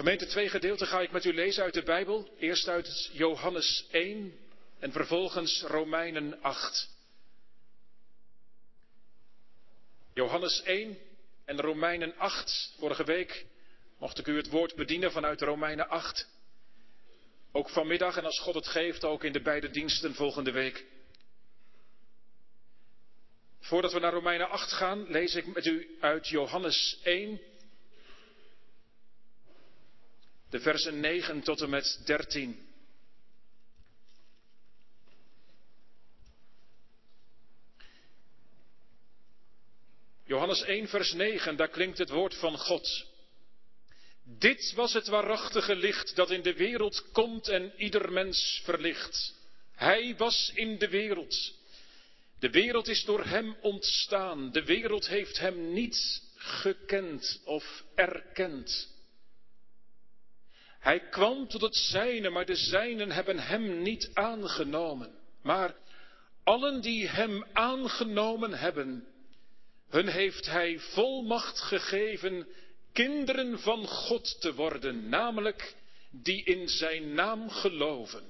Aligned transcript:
Gemeente, 0.00 0.26
twee 0.26 0.48
gedeelten 0.48 0.86
ga 0.86 1.00
ik 1.00 1.10
met 1.10 1.24
u 1.24 1.34
lezen 1.34 1.62
uit 1.62 1.74
de 1.74 1.82
Bijbel. 1.82 2.28
Eerst 2.38 2.68
uit 2.68 3.10
Johannes 3.12 3.86
1 3.90 4.38
en 4.78 4.92
vervolgens 4.92 5.62
Romeinen 5.62 6.42
8. 6.42 6.88
Johannes 10.14 10.62
1 10.62 10.98
en 11.44 11.60
Romeinen 11.60 12.16
8. 12.16 12.74
Vorige 12.78 13.04
week 13.04 13.46
mocht 13.98 14.18
ik 14.18 14.26
u 14.26 14.36
het 14.36 14.48
woord 14.48 14.74
bedienen 14.74 15.12
vanuit 15.12 15.40
Romeinen 15.40 15.88
8. 15.88 16.28
Ook 17.52 17.68
vanmiddag 17.68 18.16
en 18.16 18.24
als 18.24 18.38
God 18.38 18.54
het 18.54 18.66
geeft, 18.66 19.04
ook 19.04 19.24
in 19.24 19.32
de 19.32 19.42
beide 19.42 19.70
diensten 19.70 20.14
volgende 20.14 20.50
week. 20.50 20.84
Voordat 23.60 23.92
we 23.92 23.98
naar 23.98 24.12
Romeinen 24.12 24.48
8 24.48 24.72
gaan, 24.72 25.10
lees 25.10 25.34
ik 25.34 25.46
met 25.46 25.66
u 25.66 25.96
uit 26.00 26.28
Johannes 26.28 26.98
1, 27.02 27.40
de 30.50 30.60
versen 30.60 31.00
9 31.00 31.42
tot 31.42 31.60
en 31.60 31.70
met 31.70 32.00
13. 32.04 32.68
Johannes 40.24 40.62
1, 40.62 40.88
vers 40.88 41.12
9, 41.12 41.56
daar 41.56 41.68
klinkt 41.68 41.98
het 41.98 42.10
woord 42.10 42.34
van 42.34 42.58
God. 42.58 43.06
Dit 44.24 44.72
was 44.74 44.92
het 44.92 45.06
waarachtige 45.06 45.76
licht 45.76 46.16
dat 46.16 46.30
in 46.30 46.42
de 46.42 46.54
wereld 46.54 47.10
komt 47.12 47.48
en 47.48 47.72
ieder 47.76 48.12
mens 48.12 48.60
verlicht. 48.64 49.34
Hij 49.74 50.16
was 50.16 50.52
in 50.54 50.78
de 50.78 50.88
wereld. 50.88 51.54
De 52.38 52.50
wereld 52.50 52.88
is 52.88 53.04
door 53.04 53.24
hem 53.24 53.56
ontstaan. 53.60 54.52
De 54.52 54.64
wereld 54.64 55.08
heeft 55.08 55.38
hem 55.38 55.72
niet 55.72 56.22
gekend 56.34 57.40
of 57.44 57.84
erkend. 57.94 58.88
Hij 60.80 61.00
kwam 61.00 61.48
tot 61.48 61.60
het 61.60 61.76
zijne, 61.76 62.30
maar 62.30 62.46
de 62.46 62.54
zijnen 62.54 63.10
hebben 63.10 63.38
hem 63.38 63.82
niet 63.82 64.10
aangenomen. 64.12 65.14
Maar 65.42 65.74
allen 66.44 66.80
die 66.80 67.08
hem 67.08 67.44
aangenomen 67.52 68.52
hebben, 68.52 69.04
hun 69.88 70.08
heeft 70.08 70.46
hij 70.46 70.78
volmacht 70.78 71.60
gegeven 71.60 72.46
kinderen 72.92 73.58
van 73.58 73.86
God 73.86 74.40
te 74.40 74.54
worden, 74.54 75.08
namelijk 75.08 75.74
die 76.10 76.44
in 76.44 76.68
zijn 76.68 77.14
naam 77.14 77.50
geloven. 77.50 78.24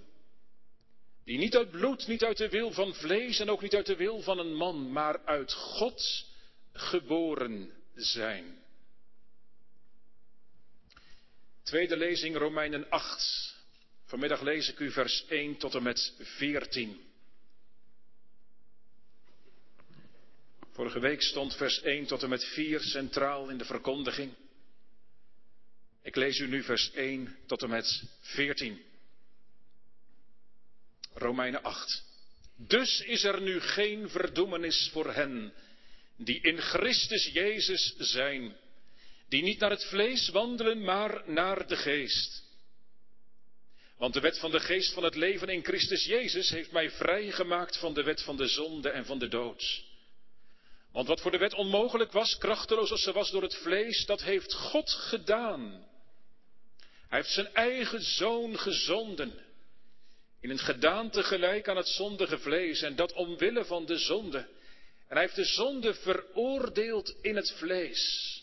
Die 1.25 1.39
niet 1.39 1.57
uit 1.57 1.71
bloed, 1.71 2.07
niet 2.07 2.25
uit 2.25 2.37
de 2.37 2.49
wil 2.49 2.73
van 2.73 2.95
vlees 2.95 3.39
en 3.39 3.51
ook 3.51 3.63
niet 3.63 3.75
uit 3.75 3.87
de 3.87 3.97
wil 3.97 4.21
van 4.21 4.39
een 4.39 4.55
man, 4.55 4.93
maar 4.93 5.21
uit 5.25 5.53
God 5.53 6.27
geboren 6.73 7.71
zijn. 7.95 8.60
Tweede 11.71 11.97
lezing 11.97 12.37
Romeinen 12.37 12.91
8. 12.91 13.55
Vanmiddag 14.05 14.41
lees 14.41 14.69
ik 14.69 14.79
u 14.79 14.91
vers 14.91 15.25
1 15.29 15.57
tot 15.57 15.75
en 15.75 15.83
met 15.83 16.13
14. 16.19 17.01
Vorige 20.73 21.01
week 21.01 21.23
stond 21.23 21.57
vers 21.57 21.81
1 21.81 22.07
tot 22.07 22.23
en 22.23 22.29
met 22.29 22.45
4 22.45 22.81
centraal 22.81 23.49
in 23.49 23.59
de 23.59 23.65
verkondiging. 23.65 24.35
Ik 26.03 26.17
lees 26.17 26.39
u 26.39 26.47
nu 26.47 26.63
vers 26.63 26.91
1 26.93 27.37
tot 27.47 27.63
en 27.63 27.69
met 27.69 28.03
14. 28.21 28.83
Romeinen 31.13 31.63
8. 31.63 32.05
Dus 32.57 33.01
is 33.01 33.25
er 33.25 33.41
nu 33.41 33.61
geen 33.61 34.09
verdoemenis 34.09 34.89
voor 34.93 35.13
hen 35.13 35.53
die 36.17 36.41
in 36.41 36.59
Christus 36.59 37.27
Jezus 37.33 37.95
zijn, 37.99 38.57
die 39.31 39.43
niet 39.43 39.59
naar 39.59 39.71
het 39.71 39.85
vlees 39.85 40.29
wandelen, 40.29 40.85
maar 40.85 41.23
naar 41.27 41.67
de 41.67 41.77
geest. 41.77 42.43
Want 43.97 44.15
de 44.15 44.21
wet 44.21 44.39
van 44.39 44.51
de 44.51 44.61
geest 44.61 44.93
van 44.93 45.03
het 45.03 45.15
leven 45.15 45.49
in 45.49 45.65
Christus 45.65 46.05
Jezus 46.05 46.51
heeft 46.51 46.73
mij 46.73 46.91
vrijgemaakt 46.91 47.79
van 47.79 47.95
de 47.95 48.03
wet 48.03 48.23
van 48.23 48.37
de 48.37 48.47
zonde 48.47 48.91
en 48.91 49.05
van 49.05 49.19
de 49.19 49.29
dood. 49.29 49.85
Want 50.93 51.09
wat 51.09 51.21
voor 51.21 51.31
de 51.31 51.39
wet 51.39 51.55
onmogelijk 51.55 52.13
was, 52.13 52.39
krachteloos 52.39 52.91
als 52.91 53.03
ze 53.03 53.13
was 53.13 53.31
door 53.31 53.43
het 53.43 53.55
vlees, 53.55 54.07
dat 54.07 54.23
heeft 54.23 54.55
God 54.55 54.91
gedaan. 54.91 55.87
Hij 57.09 57.19
heeft 57.19 57.33
zijn 57.33 57.55
eigen 57.55 58.03
zoon 58.03 58.59
gezonden. 58.59 59.33
In 60.41 60.51
een 60.51 60.59
gedaante 60.59 61.23
gelijk 61.23 61.69
aan 61.69 61.77
het 61.77 61.89
zondige 61.89 62.39
vlees 62.39 62.83
en 62.83 62.97
dat 62.97 63.13
omwille 63.13 63.65
van 63.65 63.87
de 63.87 63.99
zonde. 63.99 64.39
En 64.39 65.17
hij 65.17 65.21
heeft 65.21 65.37
de 65.37 65.45
zonde 65.45 65.95
veroordeeld 65.95 67.15
in 67.23 67.37
het 67.37 67.53
vlees. 67.53 68.40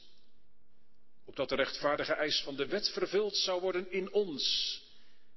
Opdat 1.28 1.50
de 1.50 1.56
rechtvaardige 1.56 2.14
eis 2.14 2.42
van 2.42 2.56
de 2.56 2.66
wet 2.66 2.90
vervuld 2.90 3.38
zou 3.38 3.62
worden 3.62 3.92
in 3.92 4.12
ons. 4.12 4.78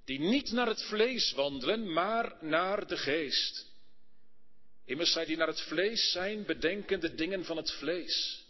Die 0.05 0.21
niet 0.21 0.53
naar 0.53 0.67
het 0.67 0.83
vlees 0.83 1.33
wandelen, 1.33 1.93
maar 1.93 2.37
naar 2.41 2.87
de 2.87 2.97
geest. 2.97 3.67
Immers 4.85 5.13
zij 5.13 5.25
die 5.25 5.37
naar 5.37 5.47
het 5.47 5.61
vlees 5.61 6.11
zijn, 6.11 6.45
bedenken 6.45 7.01
de 7.01 7.15
dingen 7.15 7.45
van 7.45 7.57
het 7.57 7.71
vlees. 7.73 8.45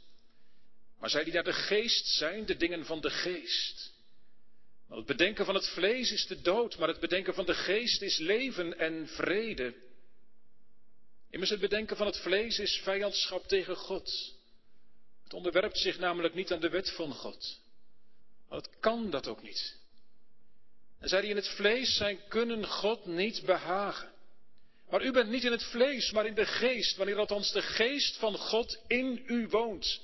Maar 0.99 1.11
zij 1.11 1.25
die 1.25 1.33
naar 1.33 1.45
de 1.45 1.53
geest 1.53 2.07
zijn, 2.07 2.47
de 2.47 2.57
dingen 2.57 2.85
van 2.85 3.01
de 3.01 3.11
geest. 3.11 3.93
Want 4.87 5.09
het 5.09 5.17
bedenken 5.17 5.45
van 5.45 5.55
het 5.55 5.69
vlees 5.69 6.13
is 6.13 6.27
de 6.27 6.41
dood, 6.41 6.79
maar 6.79 6.89
het 6.89 7.01
bedenken 7.01 7.35
van 7.35 7.47
de 7.47 7.55
geest 7.55 8.03
is 8.03 8.19
leven 8.19 8.79
en 8.79 9.09
vrede. 9.09 9.75
Immers 11.31 11.51
het 11.51 11.61
bedenken 11.61 11.97
van 11.97 12.07
het 12.07 12.21
vlees 12.21 12.59
is 12.59 12.81
vijandschap 12.83 13.49
tegen 13.49 13.77
God. 13.77 14.39
Het 15.31 15.39
onderwerpt 15.39 15.79
zich 15.79 15.99
namelijk 15.99 16.35
niet 16.35 16.53
aan 16.53 16.61
de 16.61 16.69
wet 16.69 16.91
van 16.91 17.13
God. 17.13 17.61
Het 18.49 18.69
kan 18.81 19.11
dat 19.11 19.27
ook 19.27 19.43
niet. 19.43 19.77
En 20.99 21.09
zij 21.09 21.21
die 21.21 21.31
in 21.31 21.37
het 21.37 21.49
vlees 21.49 21.97
zijn, 21.97 22.19
kunnen 22.29 22.67
God 22.67 23.07
niet 23.07 23.43
behagen. 23.45 24.13
Maar 24.89 25.05
u 25.05 25.13
bent 25.13 25.31
niet 25.31 25.45
in 25.45 25.53
het 25.53 25.63
vlees, 25.63 26.11
maar 26.11 26.27
in 26.27 26.35
de 26.35 26.47
geest, 26.47 26.97
wanneer 26.97 27.17
althans 27.17 27.53
de 27.53 27.63
geest 27.63 28.17
van 28.17 28.37
God 28.37 28.79
in 28.87 29.23
u 29.27 29.49
woont. 29.49 30.01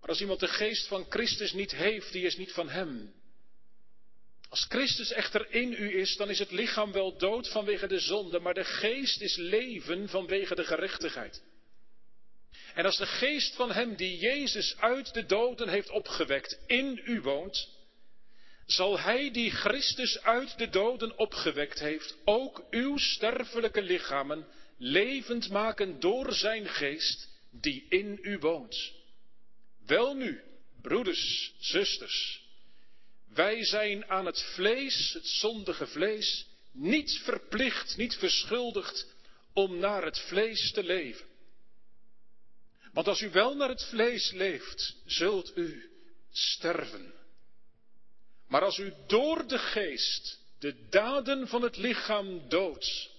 Maar 0.00 0.08
als 0.08 0.20
iemand 0.20 0.40
de 0.40 0.48
geest 0.48 0.86
van 0.86 1.06
Christus 1.08 1.52
niet 1.52 1.72
heeft, 1.72 2.12
die 2.12 2.24
is 2.24 2.36
niet 2.36 2.52
van 2.52 2.68
hem. 2.68 3.14
Als 4.48 4.64
Christus 4.68 5.10
echter 5.10 5.50
in 5.50 5.72
u 5.72 5.98
is, 5.98 6.16
dan 6.16 6.30
is 6.30 6.38
het 6.38 6.50
lichaam 6.50 6.92
wel 6.92 7.18
dood 7.18 7.48
vanwege 7.48 7.86
de 7.86 8.00
zonde, 8.00 8.38
maar 8.38 8.54
de 8.54 8.64
geest 8.64 9.20
is 9.20 9.36
leven 9.36 10.08
vanwege 10.08 10.54
de 10.54 10.64
gerechtigheid. 10.64 11.42
En 12.78 12.84
als 12.84 12.96
de 12.96 13.06
geest 13.06 13.54
van 13.54 13.72
hem 13.72 13.96
die 13.96 14.18
Jezus 14.18 14.76
uit 14.76 15.14
de 15.14 15.26
doden 15.26 15.68
heeft 15.68 15.90
opgewekt 15.90 16.58
in 16.66 17.00
u 17.04 17.20
woont, 17.20 17.68
zal 18.66 18.98
hij 18.98 19.30
die 19.30 19.50
Christus 19.50 20.22
uit 20.22 20.58
de 20.58 20.68
doden 20.68 21.18
opgewekt 21.18 21.78
heeft, 21.78 22.16
ook 22.24 22.64
uw 22.70 22.96
sterfelijke 22.96 23.82
lichamen 23.82 24.46
levend 24.76 25.50
maken 25.50 26.00
door 26.00 26.32
zijn 26.32 26.68
geest 26.68 27.28
die 27.50 27.86
in 27.88 28.18
u 28.22 28.38
woont. 28.38 28.92
Welnu, 29.86 30.42
broeders, 30.82 31.54
zusters, 31.58 32.42
wij 33.28 33.64
zijn 33.64 34.06
aan 34.06 34.26
het 34.26 34.42
vlees, 34.42 35.12
het 35.12 35.26
zondige 35.26 35.86
vlees, 35.86 36.46
niet 36.72 37.20
verplicht, 37.24 37.96
niet 37.96 38.14
verschuldigd 38.14 39.14
om 39.52 39.78
naar 39.78 40.04
het 40.04 40.18
vlees 40.18 40.72
te 40.72 40.82
leven. 40.82 41.27
Want 42.98 43.10
als 43.10 43.20
u 43.20 43.30
wel 43.30 43.54
naar 43.56 43.68
het 43.68 43.84
vlees 43.84 44.30
leeft, 44.30 44.96
zult 45.06 45.56
u 45.56 45.90
sterven. 46.30 47.14
Maar 48.48 48.62
als 48.62 48.78
u 48.78 48.94
door 49.06 49.46
de 49.46 49.58
geest 49.58 50.40
de 50.58 50.88
daden 50.88 51.48
van 51.48 51.62
het 51.62 51.76
lichaam 51.76 52.48
doodt, 52.48 53.10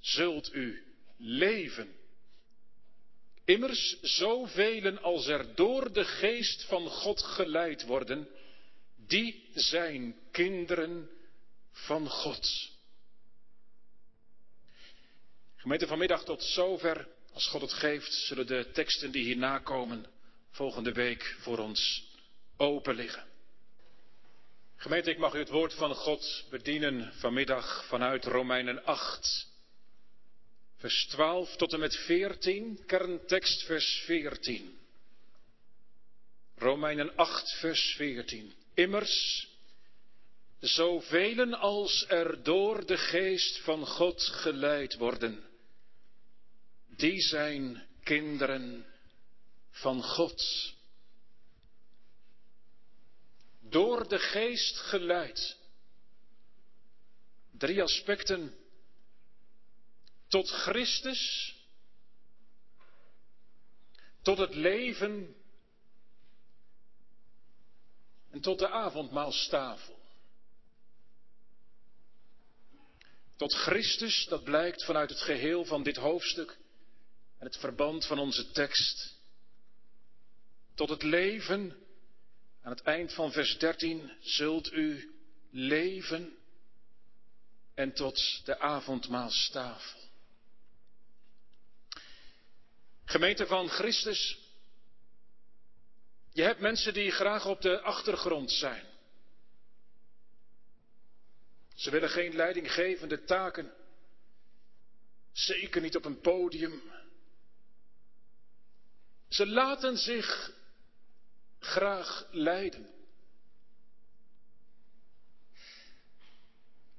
zult 0.00 0.54
u 0.54 0.84
leven. 1.16 1.96
Immers 3.44 4.00
zoveel 4.00 4.98
als 4.98 5.26
er 5.26 5.54
door 5.54 5.92
de 5.92 6.04
geest 6.04 6.64
van 6.64 6.86
God 6.86 7.22
geleid 7.22 7.84
worden, 7.84 8.28
die 8.96 9.50
zijn 9.54 10.16
kinderen 10.30 11.10
van 11.72 12.08
God. 12.08 12.70
Gemeente 15.56 15.86
vanmiddag 15.86 16.24
tot 16.24 16.42
zover. 16.42 17.16
Als 17.38 17.48
God 17.48 17.60
het 17.60 17.72
geeft, 17.72 18.12
zullen 18.12 18.46
de 18.46 18.70
teksten 18.72 19.10
die 19.10 19.24
hierna 19.24 19.58
komen 19.58 20.06
volgende 20.50 20.92
week 20.92 21.36
voor 21.38 21.58
ons 21.58 22.04
open 22.56 22.94
liggen. 22.94 23.24
Gemeente, 24.76 25.10
ik 25.10 25.18
mag 25.18 25.34
u 25.34 25.38
het 25.38 25.48
woord 25.48 25.74
van 25.74 25.94
God 25.94 26.44
bedienen 26.50 27.12
vanmiddag 27.14 27.84
vanuit 27.86 28.24
Romeinen 28.24 28.84
8. 28.84 29.46
Vers 30.76 31.06
12 31.06 31.56
tot 31.56 31.72
en 31.72 31.80
met 31.80 31.96
14, 31.96 32.84
kerntekst 32.86 33.62
vers 33.62 34.02
14. 34.04 34.78
Romeinen 36.56 37.16
8, 37.16 37.52
vers 37.58 37.94
14. 37.96 38.52
Immers, 38.74 39.48
zoveel 40.60 41.54
als 41.54 42.04
er 42.08 42.42
door 42.42 42.86
de 42.86 42.96
geest 42.96 43.58
van 43.58 43.86
God 43.86 44.22
geleid 44.22 44.94
worden, 44.94 45.47
die 46.98 47.20
zijn 47.20 47.86
kinderen 48.02 48.86
van 49.70 50.02
God. 50.02 50.76
door 53.70 54.08
de 54.08 54.18
geest 54.18 54.76
geleid. 54.76 55.56
Drie 57.50 57.82
aspecten. 57.82 58.54
Tot 60.28 60.50
Christus, 60.50 61.54
tot 64.22 64.38
het 64.38 64.54
leven 64.54 65.36
en 68.30 68.40
tot 68.40 68.58
de 68.58 68.68
avondmaalstafel. 68.68 69.96
Tot 73.36 73.54
Christus, 73.54 74.26
dat 74.28 74.44
blijkt 74.44 74.84
vanuit 74.84 75.10
het 75.10 75.20
geheel 75.20 75.64
van 75.64 75.82
dit 75.82 75.96
hoofdstuk 75.96 76.57
en 77.38 77.46
het 77.46 77.56
verband 77.56 78.06
van 78.06 78.18
onze 78.18 78.50
tekst. 78.50 79.16
Tot 80.74 80.88
het 80.88 81.02
leven, 81.02 81.76
aan 82.62 82.72
het 82.72 82.82
eind 82.82 83.12
van 83.12 83.32
vers 83.32 83.58
13, 83.58 84.12
zult 84.20 84.72
u 84.72 85.14
leven 85.50 86.38
en 87.74 87.92
tot 87.92 88.40
de 88.44 88.58
avondmaalstafel. 88.58 90.00
Gemeente 93.04 93.46
van 93.46 93.68
Christus, 93.68 94.38
je 96.32 96.42
hebt 96.42 96.60
mensen 96.60 96.94
die 96.94 97.10
graag 97.10 97.46
op 97.46 97.60
de 97.60 97.80
achtergrond 97.80 98.50
zijn. 98.50 98.86
Ze 101.74 101.90
willen 101.90 102.08
geen 102.08 102.34
leidinggevende 102.34 103.24
taken. 103.24 103.72
Zeker 105.32 105.80
niet 105.80 105.96
op 105.96 106.04
een 106.04 106.20
podium. 106.20 106.82
Ze 109.28 109.46
laten 109.46 109.96
zich 109.96 110.52
graag 111.58 112.26
leiden. 112.30 112.96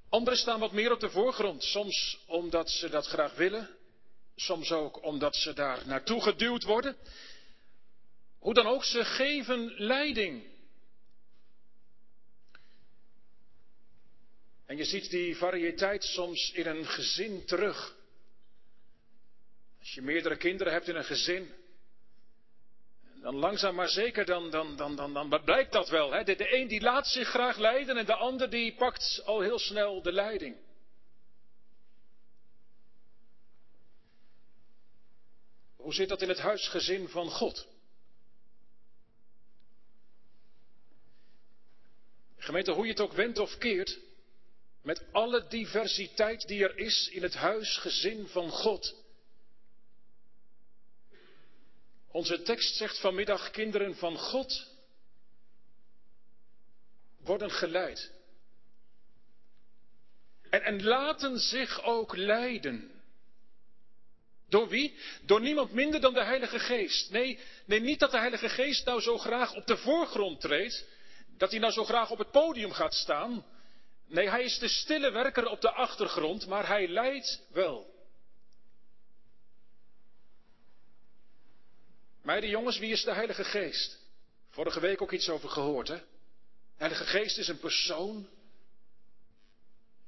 Anderen 0.10 0.40
staan 0.40 0.60
wat 0.60 0.72
meer 0.72 0.92
op 0.92 1.00
de 1.00 1.10
voorgrond, 1.10 1.64
soms 1.64 2.20
omdat 2.26 2.70
ze 2.70 2.90
dat 2.90 3.08
graag 3.08 3.36
willen, 3.36 3.70
soms 4.36 4.72
ook 4.72 5.04
omdat 5.04 5.36
ze 5.36 5.54
daar 5.54 5.88
naartoe 5.88 6.22
geduwd 6.22 6.64
worden. 6.64 6.98
Hoe 8.40 8.54
dan 8.54 8.68
ook, 8.68 8.84
ze 8.84 9.06
geven 9.06 9.74
leiding. 9.78 10.58
En 14.66 14.78
je 14.78 14.86
ziet 14.86 15.10
die 15.10 15.38
variëteit 15.38 16.04
soms 16.04 16.52
in 16.52 16.68
een 16.68 16.86
gezin 16.86 17.46
terug. 17.46 17.96
Als 19.80 19.94
je 19.94 20.02
meerdere 20.02 20.38
kinderen 20.38 20.74
hebt 20.74 20.88
in 20.88 20.96
een 20.96 21.04
gezin, 21.04 21.54
dan 23.22 23.36
langzaam 23.36 23.76
maar 23.76 23.90
zeker, 23.90 24.26
dan, 24.26 24.50
dan, 24.50 24.76
dan, 24.76 24.96
dan, 24.96 25.14
dan 25.14 25.44
blijkt 25.44 25.72
dat 25.72 25.90
wel. 25.90 26.12
Hè? 26.12 26.24
De, 26.24 26.36
de 26.36 26.56
een 26.56 26.68
die 26.68 26.82
laat 26.82 27.08
zich 27.08 27.28
graag 27.28 27.58
leiden 27.58 27.98
en 27.98 28.06
de 28.06 28.16
ander 28.16 28.50
die 28.50 28.76
pakt 28.76 29.22
al 29.26 29.42
heel 29.42 29.60
snel 29.60 30.02
de 30.02 30.12
leiding. 30.12 30.58
Hoe 35.76 35.94
zit 35.94 36.10
dat 36.10 36.22
in 36.22 36.30
het 36.30 36.40
huisgezin 36.40 37.08
van 37.08 37.30
God? 37.30 37.68
Gemeente, 42.38 42.72
hoe 42.72 42.86
je 42.86 42.92
het 42.92 43.02
ook 43.02 43.14
wendt 43.14 43.40
of 43.40 43.58
keert, 43.58 44.00
met 44.82 45.04
alle 45.12 45.48
diversiteit 45.48 46.48
die 46.48 46.64
er 46.64 46.78
is 46.78 47.08
in 47.08 47.24
het 47.24 47.36
huisgezin 47.36 48.28
van 48.28 48.50
God. 48.50 48.96
Onze 52.12 52.42
tekst 52.42 52.76
zegt 52.76 53.00
vanmiddag, 53.00 53.52
kinderen 53.52 53.96
van 53.96 54.18
God 54.18 54.68
worden 57.20 57.52
geleid. 57.52 58.12
En, 60.50 60.64
en 60.64 60.84
laten 60.84 61.40
zich 61.40 61.84
ook 61.84 62.16
leiden. 62.16 62.92
Door 64.50 64.68
wie? 64.68 64.98
Door 65.22 65.42
niemand 65.42 65.72
minder 65.72 66.02
dan 66.02 66.14
de 66.14 66.24
Heilige 66.24 66.60
Geest. 66.60 67.12
Nee, 67.12 67.40
nee, 67.66 67.80
niet 67.80 68.00
dat 68.00 68.12
de 68.12 68.18
Heilige 68.18 68.50
Geest 68.50 68.86
nou 68.86 69.02
zo 69.02 69.18
graag 69.18 69.56
op 69.56 69.66
de 69.66 69.78
voorgrond 69.78 70.42
treedt, 70.42 70.86
dat 71.38 71.52
hij 71.52 71.60
nou 71.60 71.74
zo 71.74 71.84
graag 71.84 72.12
op 72.12 72.18
het 72.18 72.32
podium 72.32 72.72
gaat 72.72 72.94
staan. 72.94 73.46
Nee, 74.08 74.30
hij 74.30 74.44
is 74.44 74.60
de 74.60 74.68
stille 74.68 75.12
werker 75.12 75.48
op 75.48 75.62
de 75.62 75.72
achtergrond, 75.72 76.48
maar 76.48 76.68
hij 76.68 76.88
leidt 76.88 77.42
wel. 77.52 77.89
Meiden 82.22 82.50
jongens, 82.50 82.78
wie 82.78 82.92
is 82.92 83.04
de 83.04 83.14
Heilige 83.14 83.44
Geest? 83.44 84.00
Vorige 84.50 84.80
week 84.80 85.02
ook 85.02 85.12
iets 85.12 85.30
over 85.30 85.50
gehoord, 85.50 85.88
hè? 85.88 85.98
De 85.98 86.86
Heilige 86.86 87.06
Geest 87.06 87.38
is 87.38 87.48
een 87.48 87.60
persoon. 87.60 88.30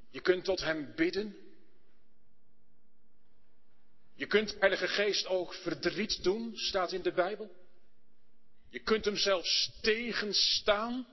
Je 0.09 0.21
kunt 0.21 0.43
tot 0.43 0.61
hem 0.61 0.93
bidden. 0.95 1.35
Je 4.15 4.25
kunt 4.27 4.49
de 4.49 4.57
Heilige 4.59 4.87
Geest 4.87 5.27
ook 5.27 5.53
verdriet 5.53 6.23
doen, 6.23 6.57
staat 6.57 6.91
in 6.91 7.01
de 7.01 7.11
Bijbel. 7.11 7.51
Je 8.69 8.79
kunt 8.79 9.05
hem 9.05 9.17
zelfs 9.17 9.71
tegenstaan. 9.81 11.07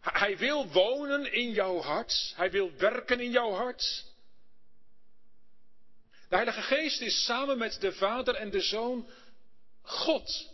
Hij 0.00 0.38
wil 0.38 0.68
wonen 0.68 1.32
in 1.32 1.50
jouw 1.50 1.80
hart. 1.80 2.32
Hij 2.36 2.50
wil 2.50 2.72
werken 2.76 3.20
in 3.20 3.30
jouw 3.30 3.50
hart. 3.50 4.04
De 6.34 6.40
Heilige 6.40 6.74
Geest 6.74 7.00
is 7.00 7.24
samen 7.24 7.58
met 7.58 7.80
de 7.80 7.92
Vader 7.92 8.34
en 8.34 8.50
de 8.50 8.60
Zoon 8.60 9.08
God. 9.82 10.50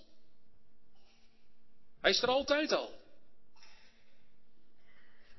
Hij 2.00 2.10
is 2.10 2.22
er 2.22 2.28
altijd 2.28 2.72
al. 2.72 3.00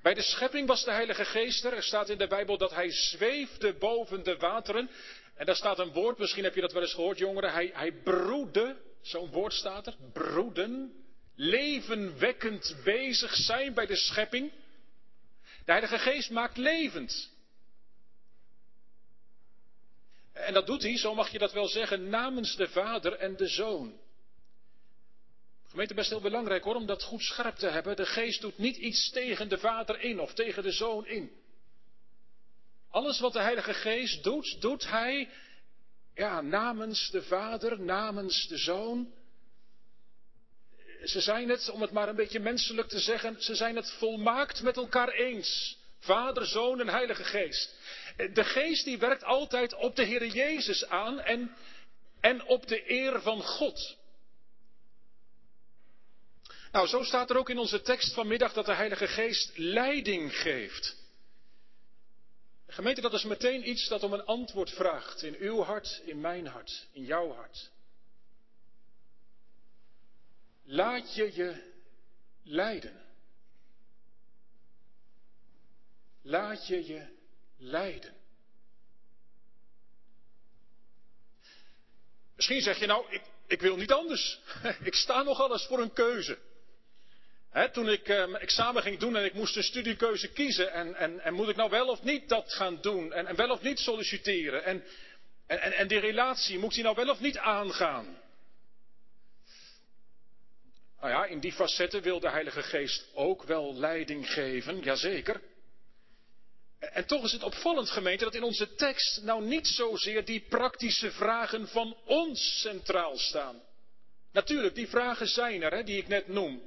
Bij 0.01 0.13
de 0.13 0.21
schepping 0.21 0.67
was 0.67 0.83
de 0.83 0.91
Heilige 0.91 1.25
Geest 1.25 1.65
er. 1.65 1.73
Er 1.73 1.83
staat 1.83 2.09
in 2.09 2.17
de 2.17 2.27
Bijbel 2.27 2.57
dat 2.57 2.71
hij 2.71 2.91
zweefde 2.91 3.73
boven 3.73 4.23
de 4.23 4.38
wateren. 4.38 4.89
En 5.35 5.45
daar 5.45 5.55
staat 5.55 5.79
een 5.79 5.93
woord, 5.93 6.17
misschien 6.17 6.43
heb 6.43 6.55
je 6.55 6.61
dat 6.61 6.73
wel 6.73 6.81
eens 6.81 6.93
gehoord, 6.93 7.17
jongeren. 7.17 7.51
Hij, 7.51 7.71
hij 7.73 7.91
broedde, 7.91 8.77
zo'n 9.01 9.31
woord 9.31 9.53
staat 9.53 9.88
er, 9.88 9.95
broeden. 10.13 10.93
Levenwekkend 11.35 12.75
bezig 12.83 13.35
zijn 13.35 13.73
bij 13.73 13.85
de 13.85 13.95
schepping. 13.95 14.51
De 15.65 15.71
Heilige 15.71 15.97
Geest 15.97 16.29
maakt 16.29 16.57
levend. 16.57 17.31
En 20.33 20.53
dat 20.53 20.65
doet 20.65 20.81
hij, 20.81 20.97
zo 20.97 21.15
mag 21.15 21.29
je 21.29 21.39
dat 21.39 21.51
wel 21.51 21.67
zeggen, 21.67 22.09
namens 22.09 22.55
de 22.55 22.67
Vader 22.67 23.13
en 23.13 23.37
de 23.37 23.47
Zoon. 23.47 23.99
Gemeente, 25.67 25.93
best 25.93 26.09
heel 26.09 26.21
belangrijk 26.21 26.63
hoor, 26.63 26.75
om 26.75 26.85
dat 26.85 27.03
goed 27.03 27.21
scherp 27.21 27.55
te 27.55 27.67
hebben. 27.67 27.95
De 27.95 28.05
geest 28.05 28.41
doet 28.41 28.57
niet 28.57 28.77
iets 28.77 29.09
tegen 29.09 29.50
de 29.50 29.57
Vader 29.57 30.00
in 30.01 30.19
of 30.19 30.33
tegen 30.33 30.63
de 30.63 30.71
Zoon 30.71 31.07
in. 31.07 31.31
Alles 32.89 33.19
wat 33.19 33.33
de 33.33 33.41
Heilige 33.41 33.73
Geest 33.73 34.23
doet, 34.23 34.61
doet 34.61 34.88
hij 34.88 35.29
ja, 36.13 36.41
namens 36.41 37.09
de 37.09 37.21
Vader, 37.21 37.81
namens 37.81 38.47
de 38.47 38.57
Zoon. 38.57 39.13
Ze 41.03 41.21
zijn 41.21 41.50
het, 41.50 41.69
om 41.69 41.81
het 41.81 41.91
maar 41.91 42.09
een 42.09 42.15
beetje 42.15 42.39
menselijk 42.39 42.88
te 42.88 43.00
zeggen, 43.00 43.41
ze 43.43 43.55
zijn 43.55 43.75
het 43.75 43.91
volmaakt 43.91 44.61
met 44.61 44.75
elkaar 44.77 45.09
eens. 45.09 45.77
Vader, 46.01 46.46
Zoon 46.46 46.79
en 46.79 46.89
Heilige 46.89 47.24
Geest. 47.24 47.75
De 48.34 48.43
Geest 48.43 48.86
die 48.86 48.98
werkt 48.98 49.24
altijd 49.24 49.74
op 49.74 49.96
de 49.96 50.03
Heer 50.03 50.25
Jezus 50.25 50.86
aan 50.86 51.20
en, 51.20 51.55
en 52.20 52.43
op 52.43 52.67
de 52.67 52.91
eer 52.91 53.22
van 53.22 53.41
God. 53.41 53.98
Nou, 56.72 56.88
zo 56.88 57.03
staat 57.03 57.29
er 57.29 57.38
ook 57.38 57.50
in 57.50 57.58
onze 57.58 57.81
tekst 57.81 58.13
vanmiddag 58.13 58.53
dat 58.53 58.65
de 58.65 58.74
Heilige 58.74 59.08
Geest 59.08 59.58
leiding 59.58 60.36
geeft. 60.36 61.00
Gemeente, 62.67 63.01
dat 63.01 63.13
is 63.13 63.24
meteen 63.24 63.70
iets 63.70 63.88
dat 63.88 64.03
om 64.03 64.13
een 64.13 64.25
antwoord 64.25 64.70
vraagt. 64.70 65.24
In 65.24 65.36
uw 65.39 65.62
hart, 65.62 66.01
in 66.05 66.22
mijn 66.22 66.48
hart, 66.48 66.88
in 66.91 67.03
jouw 67.03 67.34
hart. 67.34 67.70
Laat 70.63 71.15
je 71.15 71.36
je 71.36 71.74
leiden. 72.43 73.11
Laat 76.21 76.67
je 76.67 76.85
je 76.85 77.05
leiden. 77.57 78.13
Misschien 82.35 82.61
zeg 82.61 82.79
je 82.79 82.85
nou, 82.85 83.05
ik, 83.09 83.21
ik 83.47 83.61
wil 83.61 83.75
niet 83.75 83.91
anders. 83.91 84.39
ik 84.83 84.93
sta 84.93 85.21
nog 85.21 85.39
alles 85.39 85.65
voor 85.65 85.79
een 85.79 85.93
keuze 85.93 86.37
toen 87.71 87.89
ik 87.89 88.09
uh, 88.09 88.41
examen 88.41 88.81
ging 88.81 88.99
doen 88.99 89.15
en 89.15 89.25
ik 89.25 89.33
moest 89.33 89.55
een 89.55 89.63
studiekeuze 89.63 90.27
kiezen. 90.27 90.71
En, 90.71 90.95
en, 90.95 91.19
en 91.19 91.33
moet 91.33 91.49
ik 91.49 91.55
nou 91.55 91.69
wel 91.69 91.87
of 91.87 92.03
niet 92.03 92.29
dat 92.29 92.53
gaan 92.53 92.81
doen? 92.81 93.13
En, 93.13 93.27
en 93.27 93.35
wel 93.35 93.49
of 93.49 93.61
niet 93.61 93.79
solliciteren? 93.79 94.63
En, 94.63 94.83
en, 95.47 95.71
en 95.71 95.87
die 95.87 95.99
relatie, 95.99 96.57
moet 96.57 96.69
ik 96.69 96.75
die 96.75 96.83
nou 96.83 96.95
wel 96.95 97.09
of 97.09 97.19
niet 97.19 97.37
aangaan? 97.37 98.19
Nou 100.99 101.13
ja, 101.13 101.25
in 101.25 101.39
die 101.39 101.51
facetten 101.51 102.01
wil 102.01 102.19
de 102.19 102.29
Heilige 102.29 102.63
Geest 102.63 103.07
ook 103.13 103.43
wel 103.43 103.75
leiding 103.75 104.31
geven, 104.31 104.79
jazeker. 104.79 105.41
En 106.81 107.05
toch 107.05 107.23
is 107.23 107.31
het 107.31 107.43
opvallend, 107.43 107.89
gemeente, 107.89 108.23
dat 108.23 108.35
in 108.35 108.43
onze 108.43 108.75
tekst 108.75 109.21
nou 109.21 109.45
niet 109.45 109.67
zozeer 109.67 110.25
die 110.25 110.45
praktische 110.50 111.11
vragen 111.11 111.67
van 111.67 111.97
ons 112.05 112.59
centraal 112.59 113.17
staan. 113.17 113.61
Natuurlijk, 114.31 114.75
die 114.75 114.88
vragen 114.88 115.27
zijn 115.27 115.61
er, 115.61 115.71
hè, 115.71 115.83
die 115.83 115.97
ik 115.97 116.07
net 116.07 116.27
noem. 116.27 116.61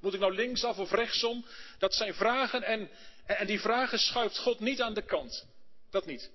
Moet 0.00 0.14
ik 0.14 0.20
nou 0.20 0.34
linksaf 0.34 0.78
of 0.78 0.90
rechtsom? 0.90 1.44
Dat 1.78 1.94
zijn 1.94 2.14
vragen 2.14 2.62
en, 2.62 2.90
en 3.26 3.46
die 3.46 3.60
vragen 3.60 3.98
schuift 3.98 4.38
God 4.38 4.60
niet 4.60 4.80
aan 4.80 4.94
de 4.94 5.02
kant. 5.02 5.46
Dat 5.90 6.06
niet. 6.06 6.30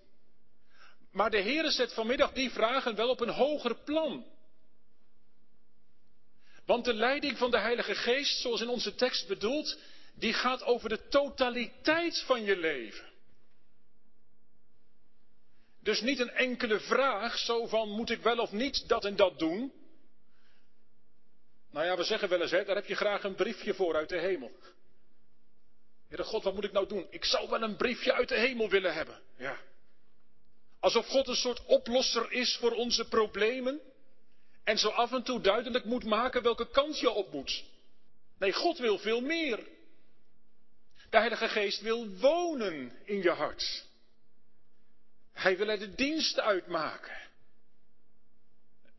Maar 1.12 1.30
de 1.30 1.42
Heer 1.42 1.72
zet 1.72 1.94
vanmiddag 1.94 2.32
die 2.32 2.52
vragen 2.52 2.96
wel 2.96 3.10
op 3.10 3.20
een 3.20 3.30
hoger 3.30 3.76
plan. 3.76 4.26
Want 6.66 6.86
de 6.86 6.94
leiding 6.94 7.38
van 7.38 7.52
de 7.52 7.60
Heilige 7.60 7.96
Geest, 7.96 8.42
zoals 8.42 8.62
in 8.62 8.70
onze 8.70 8.96
tekst 8.96 9.28
bedoeld, 9.28 9.78
die 10.16 10.34
gaat 10.34 10.64
over 10.64 10.90
de 10.90 11.08
totaliteit 11.08 12.24
van 12.26 12.44
je 12.44 12.58
leven. 12.58 13.13
Dus 15.84 16.02
niet 16.02 16.20
een 16.20 16.32
enkele 16.32 16.80
vraag, 16.80 17.38
zo 17.38 17.68
van 17.68 17.90
moet 17.90 18.10
ik 18.10 18.22
wel 18.22 18.38
of 18.38 18.52
niet 18.52 18.88
dat 18.88 19.06
en 19.06 19.16
dat 19.16 19.40
doen. 19.40 19.74
Nou 21.72 21.86
ja, 21.86 21.98
we 21.98 22.04
zeggen 22.04 22.30
wel 22.30 22.42
eens, 22.42 22.52
hè, 22.52 22.66
daar 22.66 22.76
heb 22.76 22.86
je 22.86 22.96
graag 22.96 23.24
een 23.24 23.36
briefje 23.36 23.74
voor 23.74 23.96
uit 23.96 24.10
de 24.10 24.20
hemel. 24.20 24.52
Heere 26.08 26.24
God, 26.24 26.44
wat 26.44 26.54
moet 26.54 26.64
ik 26.64 26.72
nou 26.72 26.88
doen? 26.88 27.08
Ik 27.10 27.26
zou 27.26 27.50
wel 27.50 27.62
een 27.62 27.76
briefje 27.76 28.14
uit 28.14 28.30
de 28.30 28.40
hemel 28.40 28.70
willen 28.70 28.94
hebben. 28.94 29.22
Ja. 29.38 29.58
Alsof 30.80 31.08
God 31.08 31.28
een 31.28 31.36
soort 31.36 31.66
oplosser 31.66 32.32
is 32.32 32.58
voor 32.58 32.72
onze 32.72 33.08
problemen. 33.08 33.82
En 34.64 34.78
zo 34.78 34.90
af 34.90 35.12
en 35.12 35.24
toe 35.24 35.42
duidelijk 35.42 35.86
moet 35.86 36.04
maken 36.04 36.44
welke 36.44 36.70
kant 36.70 37.00
je 37.00 37.10
op 37.10 37.32
moet. 37.32 37.64
Nee, 38.38 38.54
God 38.54 38.78
wil 38.78 38.98
veel 38.98 39.22
meer. 39.22 39.58
De 41.10 41.18
Heilige 41.18 41.48
Geest 41.48 41.82
wil 41.82 42.10
wonen 42.10 42.92
in 43.06 43.22
je 43.22 43.30
hart. 43.30 43.86
Hij 45.34 45.58
wil 45.58 45.68
er 45.70 45.80
de 45.80 45.96
dienst 45.96 46.40
uitmaken. 46.40 47.22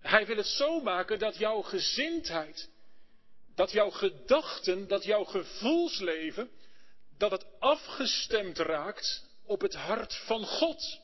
Hij 0.01 0.27
wil 0.27 0.37
het 0.37 0.47
zo 0.47 0.81
maken 0.81 1.19
dat 1.19 1.37
jouw 1.37 1.63
gezindheid, 1.63 2.69
dat 3.55 3.71
jouw 3.71 3.91
gedachten, 3.91 4.89
dat 4.89 5.05
jouw 5.05 5.25
gevoelsleven, 5.25 6.51
dat 7.17 7.31
het 7.31 7.47
afgestemd 7.59 8.59
raakt 8.59 9.25
op 9.45 9.61
het 9.61 9.75
hart 9.75 10.15
van 10.15 10.45
God. 10.45 11.01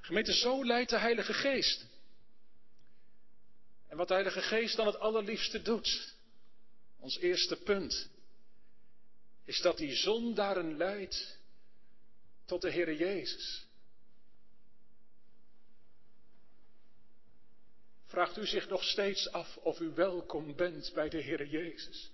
Gemeente, 0.00 0.32
zo 0.32 0.64
leidt 0.64 0.90
de 0.90 0.98
Heilige 0.98 1.32
Geest. 1.32 1.86
En 3.88 3.96
wat 3.96 4.08
de 4.08 4.14
Heilige 4.14 4.42
Geest 4.42 4.76
dan 4.76 4.86
het 4.86 4.98
allerliefste 4.98 5.62
doet, 5.62 6.14
ons 6.98 7.18
eerste 7.18 7.56
punt, 7.56 8.08
is 9.44 9.60
dat 9.60 9.76
die 9.76 9.94
zondaren 9.94 10.76
leidt 10.76 11.38
tot 12.44 12.62
de 12.62 12.70
Heere 12.70 12.96
Jezus. 12.96 13.66
Vraagt 18.06 18.36
u 18.36 18.46
zich 18.46 18.68
nog 18.68 18.84
steeds 18.84 19.30
af 19.30 19.56
of 19.56 19.80
u 19.80 19.90
welkom 19.94 20.56
bent 20.56 20.92
bij 20.94 21.08
de 21.08 21.22
Heere 21.22 21.48
Jezus? 21.48 22.10